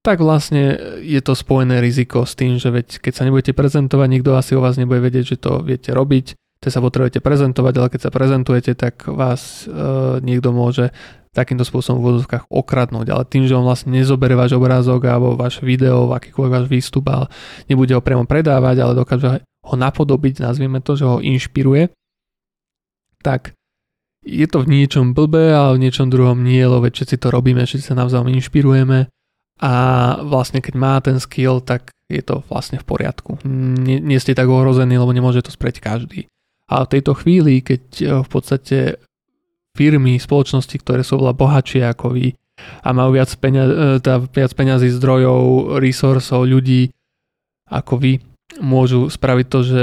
tak 0.00 0.24
vlastne 0.24 0.80
je 1.04 1.20
to 1.20 1.36
spojené 1.36 1.84
riziko 1.84 2.24
s 2.24 2.32
tým, 2.32 2.56
že 2.56 2.72
veď 2.72 3.04
keď 3.04 3.12
sa 3.12 3.24
nebudete 3.28 3.52
prezentovať, 3.52 4.08
nikto 4.08 4.32
asi 4.32 4.56
o 4.56 4.64
vás 4.64 4.80
nebude 4.80 5.04
vedieť, 5.04 5.36
že 5.36 5.40
to 5.40 5.60
viete 5.60 5.92
robiť, 5.92 6.40
Teď 6.60 6.70
sa 6.76 6.84
potrebujete 6.84 7.24
prezentovať, 7.24 7.74
ale 7.80 7.88
keď 7.88 8.00
sa 8.04 8.10
prezentujete, 8.12 8.76
tak 8.76 9.08
vás 9.08 9.64
e, 9.64 9.72
niekto 10.20 10.52
môže 10.52 10.92
takýmto 11.32 11.64
spôsobom 11.64 12.02
v 12.02 12.06
vozovkách 12.12 12.50
okradnúť, 12.50 13.06
ale 13.08 13.22
tým, 13.24 13.46
že 13.46 13.54
on 13.56 13.64
vlastne 13.64 13.94
nezobere 13.94 14.34
váš 14.34 14.58
obrázok 14.58 15.08
alebo 15.08 15.38
váš 15.38 15.62
video, 15.62 16.10
akýkoľvek 16.10 16.52
váš 16.52 16.66
výstup 16.66 17.06
a 17.08 17.30
nebude 17.70 17.94
ho 17.94 18.02
priamo 18.02 18.26
predávať, 18.26 18.76
ale 18.82 18.92
dokáže 18.98 19.40
ho 19.40 19.74
napodobiť, 19.78 20.42
nazvieme 20.42 20.82
to, 20.82 20.98
že 20.98 21.06
ho 21.06 21.22
inšpiruje, 21.22 21.94
tak 23.22 23.54
je 24.26 24.44
to 24.44 24.66
v 24.66 24.70
niečom 24.84 25.16
blbé, 25.16 25.54
ale 25.54 25.80
v 25.80 25.88
niečom 25.88 26.12
druhom 26.12 26.44
nie, 26.44 26.60
lebo 26.60 26.84
všetci 26.84 27.16
to 27.16 27.32
robíme, 27.32 27.64
všetci 27.64 27.88
sa 27.88 27.96
navzájom 27.96 28.28
inšpirujeme 28.36 29.08
a 29.60 29.72
vlastne 30.24 30.60
keď 30.60 30.74
má 30.76 30.98
ten 31.00 31.16
skill, 31.22 31.62
tak 31.62 31.92
je 32.10 32.20
to 32.26 32.42
vlastne 32.50 32.82
v 32.82 32.84
poriadku. 32.84 33.38
Nie, 33.46 34.02
nie 34.02 34.18
ste 34.18 34.34
tak 34.34 34.50
ohrození, 34.50 34.98
lebo 34.98 35.14
nemôže 35.14 35.46
to 35.46 35.54
spreť 35.54 35.78
každý. 35.78 36.26
A 36.70 36.86
v 36.86 36.90
tejto 36.96 37.18
chvíli, 37.18 37.66
keď 37.66 37.82
v 38.22 38.28
podstate 38.30 39.02
firmy, 39.74 40.18
spoločnosti, 40.18 40.76
ktoré 40.82 41.02
sú 41.02 41.18
veľa 41.18 41.34
bohatšie 41.34 41.82
ako 41.86 42.14
vy 42.14 42.34
a 42.84 42.88
majú 42.92 43.16
viac, 43.16 43.30
peňaz, 43.32 43.68
e, 43.68 43.76
tá, 44.04 44.20
viac 44.20 44.52
peňazí, 44.52 44.92
zdrojov, 44.92 45.76
resursov, 45.80 46.44
ľudí 46.44 46.92
ako 47.70 47.94
vy, 47.96 48.12
môžu 48.60 49.08
spraviť 49.08 49.46
to, 49.46 49.60
že 49.62 49.82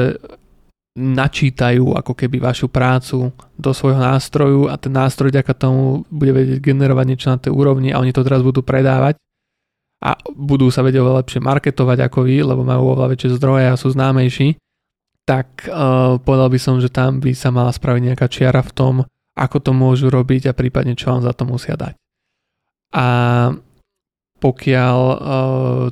načítajú 0.97 1.93
ako 1.93 2.13
keby 2.17 2.41
vašu 2.41 2.73
prácu 2.73 3.29
do 3.53 3.71
svojho 3.71 4.01
nástroju 4.01 4.65
a 4.65 4.81
ten 4.81 4.89
nástroj 4.89 5.29
ďaká 5.29 5.53
tomu 5.53 6.09
bude 6.09 6.33
vedieť 6.33 6.57
generovať 6.57 7.05
niečo 7.05 7.29
na 7.29 7.37
tej 7.37 7.53
úrovni 7.53 7.93
a 7.93 8.01
oni 8.01 8.09
to 8.09 8.25
teraz 8.25 8.41
budú 8.41 8.65
predávať 8.65 9.13
a 10.01 10.17
budú 10.33 10.73
sa 10.73 10.81
vedieť 10.81 11.01
oveľa 11.01 11.21
lepšie 11.21 11.41
marketovať 11.41 11.97
ako 12.09 12.19
vy, 12.25 12.41
lebo 12.41 12.65
majú 12.65 12.97
oveľa 12.97 13.13
väčšie 13.13 13.29
zdroje 13.37 13.65
a 13.69 13.77
sú 13.77 13.93
známejší, 13.93 14.57
tak 15.27 15.67
uh, 15.67 16.15
povedal 16.23 16.47
by 16.47 16.59
som, 16.59 16.79
že 16.79 16.87
tam 16.87 17.19
by 17.19 17.35
sa 17.35 17.51
mala 17.51 17.75
spraviť 17.75 18.01
nejaká 18.01 18.27
čiara 18.31 18.63
v 18.63 18.71
tom, 18.71 18.93
ako 19.35 19.57
to 19.59 19.71
môžu 19.75 20.07
robiť 20.07 20.47
a 20.47 20.55
prípadne 20.55 20.95
čo 20.95 21.11
vám 21.11 21.21
za 21.27 21.35
to 21.35 21.43
musia 21.43 21.75
dať. 21.75 21.99
A 22.95 23.07
pokiaľ 24.39 24.97
uh, 25.03 25.17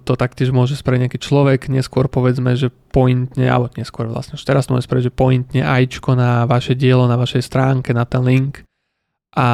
to 0.08 0.14
taktiež 0.16 0.56
môže 0.56 0.80
spraviť 0.80 1.02
nejaký 1.04 1.20
človek, 1.20 1.68
neskôr 1.68 2.08
povedzme, 2.08 2.56
že 2.56 2.72
pointne, 2.72 3.44
alebo 3.52 3.68
neskôr 3.76 4.08
vlastne 4.08 4.40
už 4.40 4.46
teraz 4.48 4.72
môže 4.72 4.88
spraviť, 4.88 5.12
že 5.12 5.18
pointne 5.18 5.62
ajčko 5.68 6.16
na 6.16 6.48
vaše 6.48 6.72
dielo, 6.78 7.04
na 7.10 7.20
vašej 7.20 7.44
stránke, 7.44 7.92
na 7.92 8.08
ten 8.08 8.24
link 8.24 8.64
a 9.36 9.48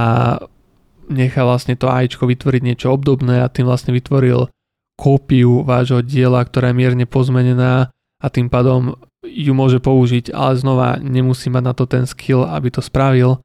nechá 1.10 1.42
vlastne 1.42 1.74
to 1.74 1.90
ajčko 1.90 2.30
vytvoriť 2.30 2.62
niečo 2.62 2.94
obdobné 2.94 3.42
a 3.42 3.50
tým 3.50 3.66
vlastne 3.66 3.98
vytvoril 3.98 4.46
kópiu 4.94 5.66
vášho 5.66 6.06
diela, 6.06 6.46
ktorá 6.46 6.70
je 6.70 6.78
mierne 6.78 7.06
pozmenená 7.10 7.90
a 8.22 8.28
tým 8.30 8.54
pádom 8.54 8.94
ju 9.22 9.54
môže 9.54 9.78
použiť, 9.78 10.34
ale 10.34 10.58
znova 10.58 10.98
nemusí 10.98 11.50
mať 11.54 11.64
na 11.64 11.74
to 11.78 11.86
ten 11.86 12.06
skill, 12.10 12.46
aby 12.46 12.74
to 12.74 12.82
spravil 12.82 13.42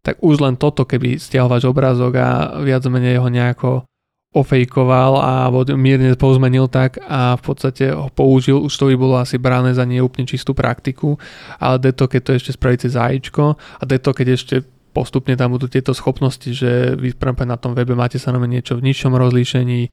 tak 0.00 0.16
už 0.24 0.40
len 0.40 0.56
toto, 0.56 0.88
keby 0.88 1.20
stiahol 1.20 1.52
váš 1.52 1.68
obrázok 1.68 2.12
a 2.16 2.28
viac 2.64 2.84
menej 2.88 3.20
ho 3.20 3.28
nejako 3.28 3.84
ofejkoval 4.30 5.18
a 5.18 5.32
mierne 5.74 6.14
pozmenil 6.14 6.70
tak 6.70 7.02
a 7.02 7.34
v 7.34 7.42
podstate 7.42 7.90
ho 7.90 8.06
použil, 8.14 8.62
už 8.62 8.70
to 8.70 8.86
by 8.86 8.94
bolo 8.94 9.18
asi 9.18 9.42
brané 9.42 9.74
za 9.74 9.82
neúplne 9.82 10.22
čistú 10.22 10.54
praktiku, 10.54 11.18
ale 11.58 11.82
deto, 11.82 12.06
keď 12.06 12.20
to 12.22 12.30
ešte 12.38 12.54
spravíte 12.54 12.86
za 12.86 13.10
AIčko 13.10 13.58
a 13.58 13.82
deto, 13.82 14.14
keď 14.14 14.26
ešte 14.38 14.54
postupne 14.94 15.34
tam 15.34 15.50
budú 15.50 15.66
tieto 15.66 15.90
schopnosti, 15.90 16.46
že 16.46 16.94
vy 16.94 17.10
na 17.42 17.58
tom 17.58 17.74
webe 17.74 17.98
máte 17.98 18.22
sa 18.22 18.30
niečo 18.30 18.78
v 18.78 18.86
nižšom 18.86 19.18
rozlíšení, 19.18 19.80
e, 19.86 19.88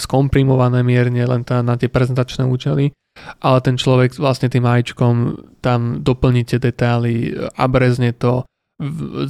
skomprimované 0.00 0.80
mierne 0.80 1.20
len 1.20 1.44
na 1.44 1.74
tie 1.76 1.92
prezentačné 1.92 2.48
účely, 2.48 2.88
ale 3.40 3.58
ten 3.62 3.78
človek 3.78 4.18
vlastne 4.18 4.50
tým 4.50 4.66
AIčkom 4.66 5.14
tam 5.62 6.02
doplníte 6.02 6.58
detaily, 6.58 7.34
abrezne 7.54 8.12
to, 8.14 8.44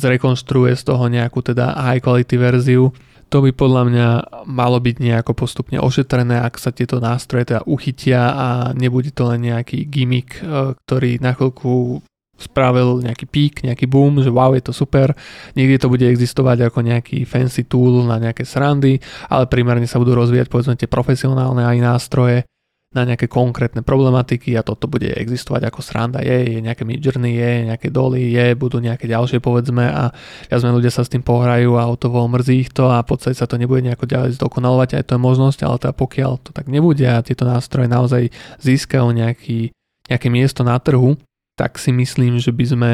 zrekonštruuje 0.00 0.72
z 0.72 0.82
toho 0.88 1.04
nejakú 1.12 1.44
teda 1.44 1.76
high 1.76 2.00
quality 2.00 2.36
verziu. 2.40 2.90
To 3.32 3.42
by 3.42 3.50
podľa 3.50 3.82
mňa 3.90 4.08
malo 4.46 4.78
byť 4.78 4.96
nejako 5.00 5.32
postupne 5.34 5.80
ošetrené, 5.80 6.38
ak 6.38 6.54
sa 6.60 6.70
tieto 6.70 7.02
nástroje 7.02 7.50
teda 7.50 7.66
uchytia 7.66 8.30
a 8.30 8.48
nebude 8.76 9.10
to 9.10 9.26
len 9.26 9.42
nejaký 9.42 9.90
gimmick, 9.90 10.38
e, 10.38 10.76
ktorý 10.86 11.18
na 11.18 11.34
chvíľku 11.34 12.04
spravil 12.34 13.02
nejaký 13.02 13.26
pík, 13.26 13.54
nejaký 13.66 13.86
boom, 13.90 14.22
že 14.22 14.30
wow, 14.30 14.54
je 14.54 14.62
to 14.62 14.74
super. 14.74 15.14
Niekde 15.54 15.86
to 15.86 15.90
bude 15.90 16.04
existovať 16.04 16.70
ako 16.70 16.82
nejaký 16.82 17.26
fancy 17.26 17.66
tool 17.66 18.06
na 18.06 18.18
nejaké 18.18 18.42
srandy, 18.46 18.98
ale 19.30 19.50
primárne 19.50 19.86
sa 19.86 19.98
budú 19.98 20.14
rozvíjať 20.14 20.50
povedzme 20.50 20.74
tie 20.78 20.90
profesionálne 20.90 21.62
aj 21.62 21.78
nástroje, 21.80 22.46
na 22.94 23.02
nejaké 23.02 23.26
konkrétne 23.26 23.82
problematiky 23.82 24.54
a 24.54 24.62
toto 24.62 24.86
bude 24.86 25.10
existovať 25.10 25.66
ako 25.66 25.82
sranda. 25.82 26.22
Je, 26.22 26.56
je 26.56 26.58
nejaké 26.62 26.86
midjourney, 26.86 27.34
je 27.34 27.52
nejaké 27.74 27.90
doly, 27.90 28.30
je, 28.30 28.54
budú 28.54 28.78
nejaké 28.78 29.10
ďalšie 29.10 29.42
povedzme 29.42 29.82
a 29.82 30.14
viac 30.46 30.62
ľudia 30.62 30.94
sa 30.94 31.02
s 31.02 31.10
tým 31.10 31.26
pohrajú 31.26 31.74
a 31.74 31.90
to 31.98 32.06
mrzí 32.08 32.54
ich 32.64 32.70
to 32.70 32.86
a 32.86 33.02
v 33.02 33.08
podstate 33.10 33.34
sa 33.34 33.50
to 33.50 33.58
nebude 33.58 33.82
nejako 33.82 34.06
ďalej 34.06 34.38
zdokonalovať, 34.38 35.02
aj 35.02 35.04
to 35.10 35.14
je 35.18 35.26
možnosť, 35.26 35.58
ale 35.66 35.76
teda 35.82 35.94
pokiaľ 35.98 36.32
to 36.40 36.50
tak 36.54 36.70
nebude 36.70 37.02
a 37.02 37.24
tieto 37.26 37.42
nástroje 37.42 37.90
naozaj 37.90 38.30
získajú 38.62 39.10
nejaký, 39.10 39.74
nejaké 40.06 40.28
miesto 40.30 40.62
na 40.62 40.78
trhu, 40.78 41.18
tak 41.58 41.82
si 41.82 41.90
myslím, 41.90 42.38
že 42.38 42.54
by 42.54 42.64
sme 42.64 42.90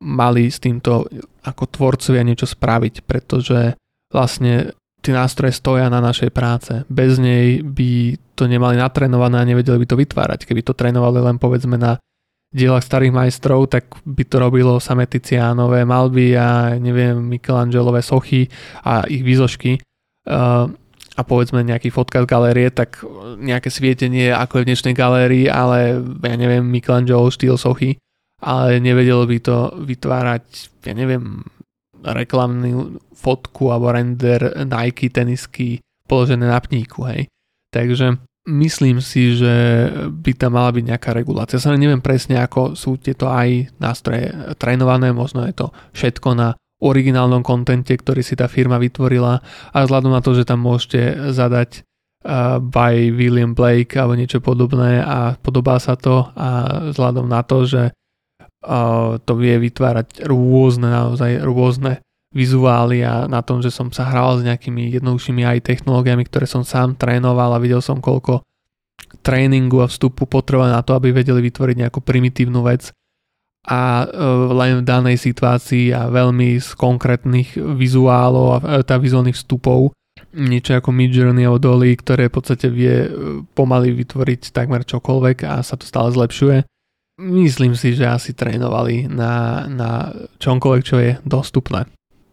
mali 0.00 0.48
s 0.48 0.62
týmto 0.62 1.10
ako 1.44 1.64
tvorcovia 1.68 2.24
niečo 2.24 2.48
spraviť, 2.48 3.04
pretože 3.04 3.76
vlastne 4.10 4.74
tie 5.00 5.12
nástroje 5.16 5.56
stoja 5.56 5.88
na 5.88 6.00
našej 6.04 6.30
práce. 6.30 6.84
Bez 6.92 7.16
nej 7.16 7.64
by 7.64 8.20
to 8.36 8.44
nemali 8.48 8.76
natrénované 8.76 9.40
a 9.40 9.48
nevedeli 9.48 9.80
by 9.80 9.86
to 9.88 9.96
vytvárať. 9.96 10.48
Keby 10.48 10.60
to 10.64 10.76
trénovali 10.76 11.20
len 11.20 11.36
povedzme 11.40 11.80
na 11.80 11.96
dielach 12.50 12.82
starých 12.82 13.14
majstrov, 13.14 13.70
tak 13.70 13.86
by 14.02 14.26
to 14.26 14.36
robilo 14.42 14.82
samé 14.82 15.06
Tizianové 15.06 15.86
malby 15.86 16.34
a 16.34 16.74
neviem, 16.76 17.16
Michelangelové 17.22 18.02
sochy 18.02 18.50
a 18.82 19.06
ich 19.06 19.22
výzošky 19.22 19.78
uh, 19.78 20.66
a 21.14 21.20
povedzme 21.22 21.62
nejaký 21.62 21.94
fotka 21.94 22.22
z 22.22 22.26
galérie, 22.26 22.68
tak 22.74 23.06
nejaké 23.38 23.70
svietenie 23.70 24.34
ako 24.34 24.60
je 24.60 24.62
v 24.66 24.68
dnešnej 24.74 24.94
galérii, 24.98 25.46
ale 25.46 26.02
ja 26.02 26.34
neviem, 26.34 26.66
Michelangelo 26.66 27.30
štýl 27.30 27.54
sochy, 27.54 28.02
ale 28.42 28.82
nevedelo 28.82 29.22
by 29.30 29.38
to 29.38 29.70
vytvárať, 29.86 30.44
ja 30.90 30.94
neviem, 30.96 31.46
reklamnú 32.02 33.00
fotku 33.12 33.70
alebo 33.70 33.92
render 33.92 34.64
Nike 34.64 35.12
tenisky 35.12 35.80
položené 36.08 36.50
na 36.50 36.58
pníku, 36.58 37.06
hej. 37.06 37.30
Takže 37.70 38.18
myslím 38.50 38.98
si, 38.98 39.36
že 39.38 39.86
by 40.10 40.32
tam 40.34 40.58
mala 40.58 40.74
byť 40.74 40.84
nejaká 40.90 41.10
regulácia. 41.14 41.62
Sa 41.62 41.76
neviem 41.76 42.02
presne, 42.02 42.40
ako 42.40 42.74
sú 42.74 42.98
tieto 42.98 43.30
aj 43.30 43.70
nástroje 43.78 44.32
trénované, 44.56 45.14
možno 45.14 45.46
je 45.46 45.54
to 45.54 45.66
všetko 45.94 46.28
na 46.34 46.48
originálnom 46.80 47.44
kontente, 47.44 47.92
ktorý 47.92 48.24
si 48.24 48.34
tá 48.34 48.48
firma 48.48 48.80
vytvorila 48.80 49.44
a 49.70 49.76
vzhľadom 49.84 50.16
na 50.16 50.24
to, 50.24 50.32
že 50.32 50.48
tam 50.48 50.64
môžete 50.64 51.30
zadať 51.36 51.84
uh, 52.24 52.56
by 52.56 53.12
William 53.12 53.52
Blake 53.52 53.92
alebo 54.00 54.16
niečo 54.16 54.40
podobné 54.40 55.04
a 55.04 55.36
podobá 55.36 55.76
sa 55.76 56.00
to 56.00 56.32
a 56.32 56.80
vzhľadom 56.90 57.28
na 57.28 57.44
to, 57.44 57.68
že 57.68 57.92
to 59.24 59.32
vie 59.40 59.56
vytvárať 59.56 60.28
rôzne, 60.28 60.92
naozaj 60.92 61.40
rôzne 61.40 62.04
vizuály 62.30 63.02
a 63.02 63.26
na 63.26 63.42
tom, 63.42 63.58
že 63.58 63.74
som 63.74 63.90
sa 63.90 64.06
hral 64.06 64.38
s 64.38 64.46
nejakými 64.46 64.94
jednoduchšími 65.00 65.42
aj 65.42 65.66
technológiami, 65.66 66.22
ktoré 66.28 66.46
som 66.46 66.62
sám 66.62 66.94
trénoval 66.94 67.58
a 67.58 67.62
videl 67.62 67.82
som 67.82 67.98
koľko 67.98 68.46
tréningu 69.26 69.82
a 69.82 69.90
vstupu 69.90 70.30
potreba 70.30 70.70
na 70.70 70.80
to, 70.86 70.94
aby 70.94 71.10
vedeli 71.10 71.42
vytvoriť 71.50 71.76
nejakú 71.76 71.98
primitívnu 71.98 72.62
vec. 72.62 72.94
A 73.66 74.06
e, 74.06 74.24
len 74.56 74.80
v 74.80 74.88
danej 74.88 75.20
situácii 75.20 75.92
a 75.92 76.08
veľmi 76.08 76.56
z 76.62 76.70
konkrétnych 76.78 77.58
vizuálov 77.58 78.46
a 78.56 78.58
e, 78.58 78.62
tá 78.86 78.96
vizuálnych 78.96 79.36
vstupov 79.36 79.92
niečo 80.30 80.78
ako 80.78 80.94
Midjourney 80.94 81.44
alebo 81.44 81.58
Dolly, 81.58 81.98
ktoré 81.98 82.30
v 82.30 82.40
podstate 82.40 82.70
vie 82.70 83.04
e, 83.04 83.10
pomaly 83.52 83.92
vytvoriť 83.92 84.54
takmer 84.54 84.86
čokoľvek 84.86 85.44
a 85.44 85.60
sa 85.60 85.74
to 85.76 85.84
stále 85.84 86.08
zlepšuje 86.14 86.64
myslím 87.20 87.76
si, 87.76 87.92
že 87.92 88.08
asi 88.08 88.32
trénovali 88.32 89.06
na, 89.06 89.66
na 89.68 90.10
čomkoľvek, 90.40 90.82
čo 90.82 90.96
je 90.98 91.12
dostupné. 91.22 91.84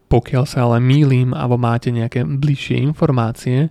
Pokiaľ 0.07 0.43
sa 0.47 0.63
ale 0.63 0.79
mýlim 0.79 1.35
alebo 1.35 1.59
máte 1.59 1.91
nejaké 1.91 2.23
bližšie 2.23 2.79
informácie, 2.79 3.67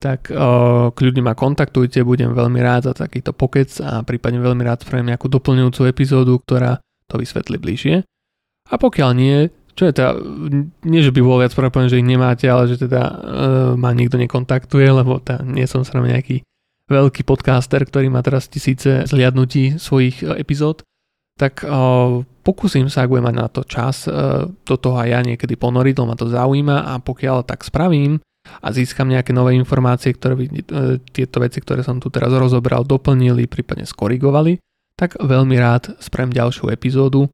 tak 0.00 0.28
uh, 0.28 0.92
kľudne 0.92 1.24
ma 1.24 1.32
kontaktujte, 1.32 2.04
budem 2.04 2.32
veľmi 2.32 2.60
rád 2.60 2.92
za 2.92 2.94
takýto 2.96 3.32
pokec 3.32 3.68
a 3.80 4.04
prípadne 4.04 4.40
veľmi 4.44 4.60
rád 4.64 4.84
spravím 4.84 5.12
nejakú 5.12 5.28
doplňujúcu 5.28 5.80
epizódu, 5.88 6.36
ktorá 6.44 6.80
to 7.08 7.16
vysvetlí 7.16 7.56
bližšie. 7.56 8.04
A 8.66 8.74
pokiaľ 8.76 9.10
nie, 9.16 9.48
čo 9.72 9.88
je 9.88 9.92
teda, 9.96 10.16
nie 10.84 11.00
že 11.00 11.12
by 11.12 11.20
bolo 11.24 11.40
viac 11.40 11.52
pravdepodobné, 11.56 11.92
že 11.92 12.00
ich 12.00 12.08
nemáte, 12.08 12.44
ale 12.48 12.68
že 12.68 12.76
teda 12.76 13.02
uh, 13.04 13.16
ma 13.76 13.92
nikto 13.96 14.20
nekontaktuje, 14.20 14.84
lebo 14.84 15.20
teda 15.20 15.44
nie 15.44 15.64
som 15.64 15.80
sa 15.84 15.96
nejaký 16.00 16.44
veľký 16.86 17.26
podcaster, 17.26 17.82
ktorý 17.82 18.10
má 18.10 18.22
teraz 18.22 18.46
tisíce 18.46 19.02
zliadnutí 19.06 19.76
svojich 19.76 20.22
e, 20.22 20.38
epizód, 20.38 20.86
tak 21.36 21.68
uh, 21.68 22.24
pokúsim 22.40 22.88
sa, 22.88 23.04
ak 23.04 23.12
budem 23.12 23.28
mať 23.28 23.36
na 23.36 23.48
to 23.52 23.60
čas, 23.68 24.08
uh, 24.08 24.48
do 24.48 24.76
toho 24.80 24.96
aj 24.96 25.08
ja 25.12 25.20
niekedy 25.20 25.52
ponoriť, 25.60 25.94
lebo 26.00 26.08
ma 26.08 26.16
to 26.16 26.32
zaujíma 26.32 26.88
a 26.88 26.96
pokiaľ 26.96 27.44
tak 27.44 27.60
spravím 27.60 28.24
a 28.64 28.72
získam 28.72 29.04
nejaké 29.04 29.36
nové 29.36 29.52
informácie, 29.52 30.16
ktoré 30.16 30.32
by 30.32 30.44
tieto 31.12 31.36
veci, 31.44 31.60
ktoré 31.60 31.84
som 31.84 32.00
tu 32.00 32.08
teraz 32.08 32.32
rozobral, 32.32 32.88
doplnili, 32.88 33.52
prípadne 33.52 33.84
skorigovali, 33.84 34.56
tak 34.96 35.20
veľmi 35.20 35.60
rád 35.60 36.00
spravím 36.00 36.32
ďalšiu 36.32 36.72
epizódu 36.72 37.28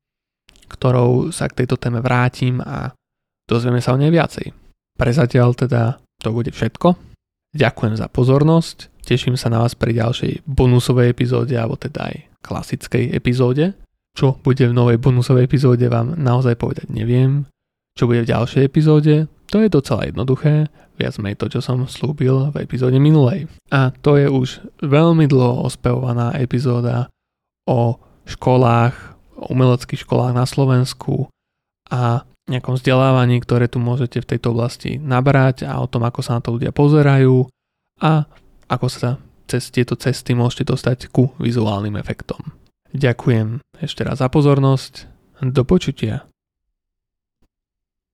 ktorou 0.73 1.29
sa 1.29 1.53
k 1.53 1.62
tejto 1.62 1.77
téme 1.77 2.01
vrátim 2.01 2.65
a 2.65 2.97
dozvieme 3.45 3.85
sa 3.85 3.93
o 3.93 4.01
nej 4.01 4.09
viacej. 4.09 4.57
Pre 4.97 5.12
zatiaľ 5.12 5.53
teda 5.53 6.01
to 6.25 6.33
bude 6.33 6.49
všetko. 6.49 7.12
Ďakujem 7.53 8.01
za 8.01 8.09
pozornosť, 8.09 9.05
teším 9.05 9.37
sa 9.37 9.53
na 9.53 9.61
vás 9.61 9.77
pri 9.77 9.93
ďalšej 9.93 10.49
bonusovej 10.49 11.12
epizóde, 11.12 11.53
alebo 11.53 11.77
teda 11.77 12.09
aj 12.09 12.17
klasickej 12.41 13.12
epizóde. 13.12 13.77
Čo 14.17 14.41
bude 14.41 14.65
v 14.65 14.73
novej 14.73 14.97
bonusovej 14.97 15.45
epizóde 15.45 15.85
vám 15.93 16.17
naozaj 16.17 16.57
povedať 16.57 16.88
neviem. 16.88 17.45
Čo 17.93 18.09
bude 18.09 18.25
v 18.25 18.33
ďalšej 18.33 18.62
epizóde, 18.65 19.29
to 19.53 19.61
je 19.61 19.69
docela 19.69 20.09
jednoduché, 20.09 20.73
viac 20.97 21.12
menej 21.21 21.37
to, 21.37 21.53
čo 21.53 21.61
som 21.61 21.85
slúbil 21.85 22.49
v 22.57 22.65
epizóde 22.65 22.97
minulej. 22.97 23.53
A 23.69 23.93
to 24.01 24.17
je 24.17 24.33
už 24.33 24.65
veľmi 24.81 25.29
dlho 25.29 25.69
ospevovaná 25.69 26.33
epizóda 26.41 27.12
o 27.69 28.01
školách, 28.25 28.97
o 29.37 29.53
umeleckých 29.53 30.09
školách 30.09 30.33
na 30.33 30.49
Slovensku 30.49 31.29
a 31.93 32.25
nejakom 32.50 32.74
vzdelávaní, 32.74 33.38
ktoré 33.38 33.70
tu 33.70 33.78
môžete 33.78 34.22
v 34.22 34.28
tejto 34.35 34.50
oblasti 34.50 34.98
nabrať 34.98 35.66
a 35.68 35.78
o 35.78 35.87
tom, 35.87 36.02
ako 36.02 36.20
sa 36.24 36.38
na 36.38 36.40
to 36.42 36.59
ľudia 36.59 36.74
pozerajú 36.74 37.46
a 38.02 38.26
ako 38.66 38.87
sa 38.90 39.11
cez 39.46 39.68
tieto 39.68 39.94
cesty 39.94 40.33
môžete 40.33 40.72
dostať 40.72 41.12
ku 41.12 41.31
vizuálnym 41.38 42.00
efektom. 42.00 42.40
Ďakujem 42.92 43.61
ešte 43.78 44.02
raz 44.05 44.20
za 44.20 44.28
pozornosť. 44.33 45.12
Do 45.42 45.66
počutia. 45.66 46.32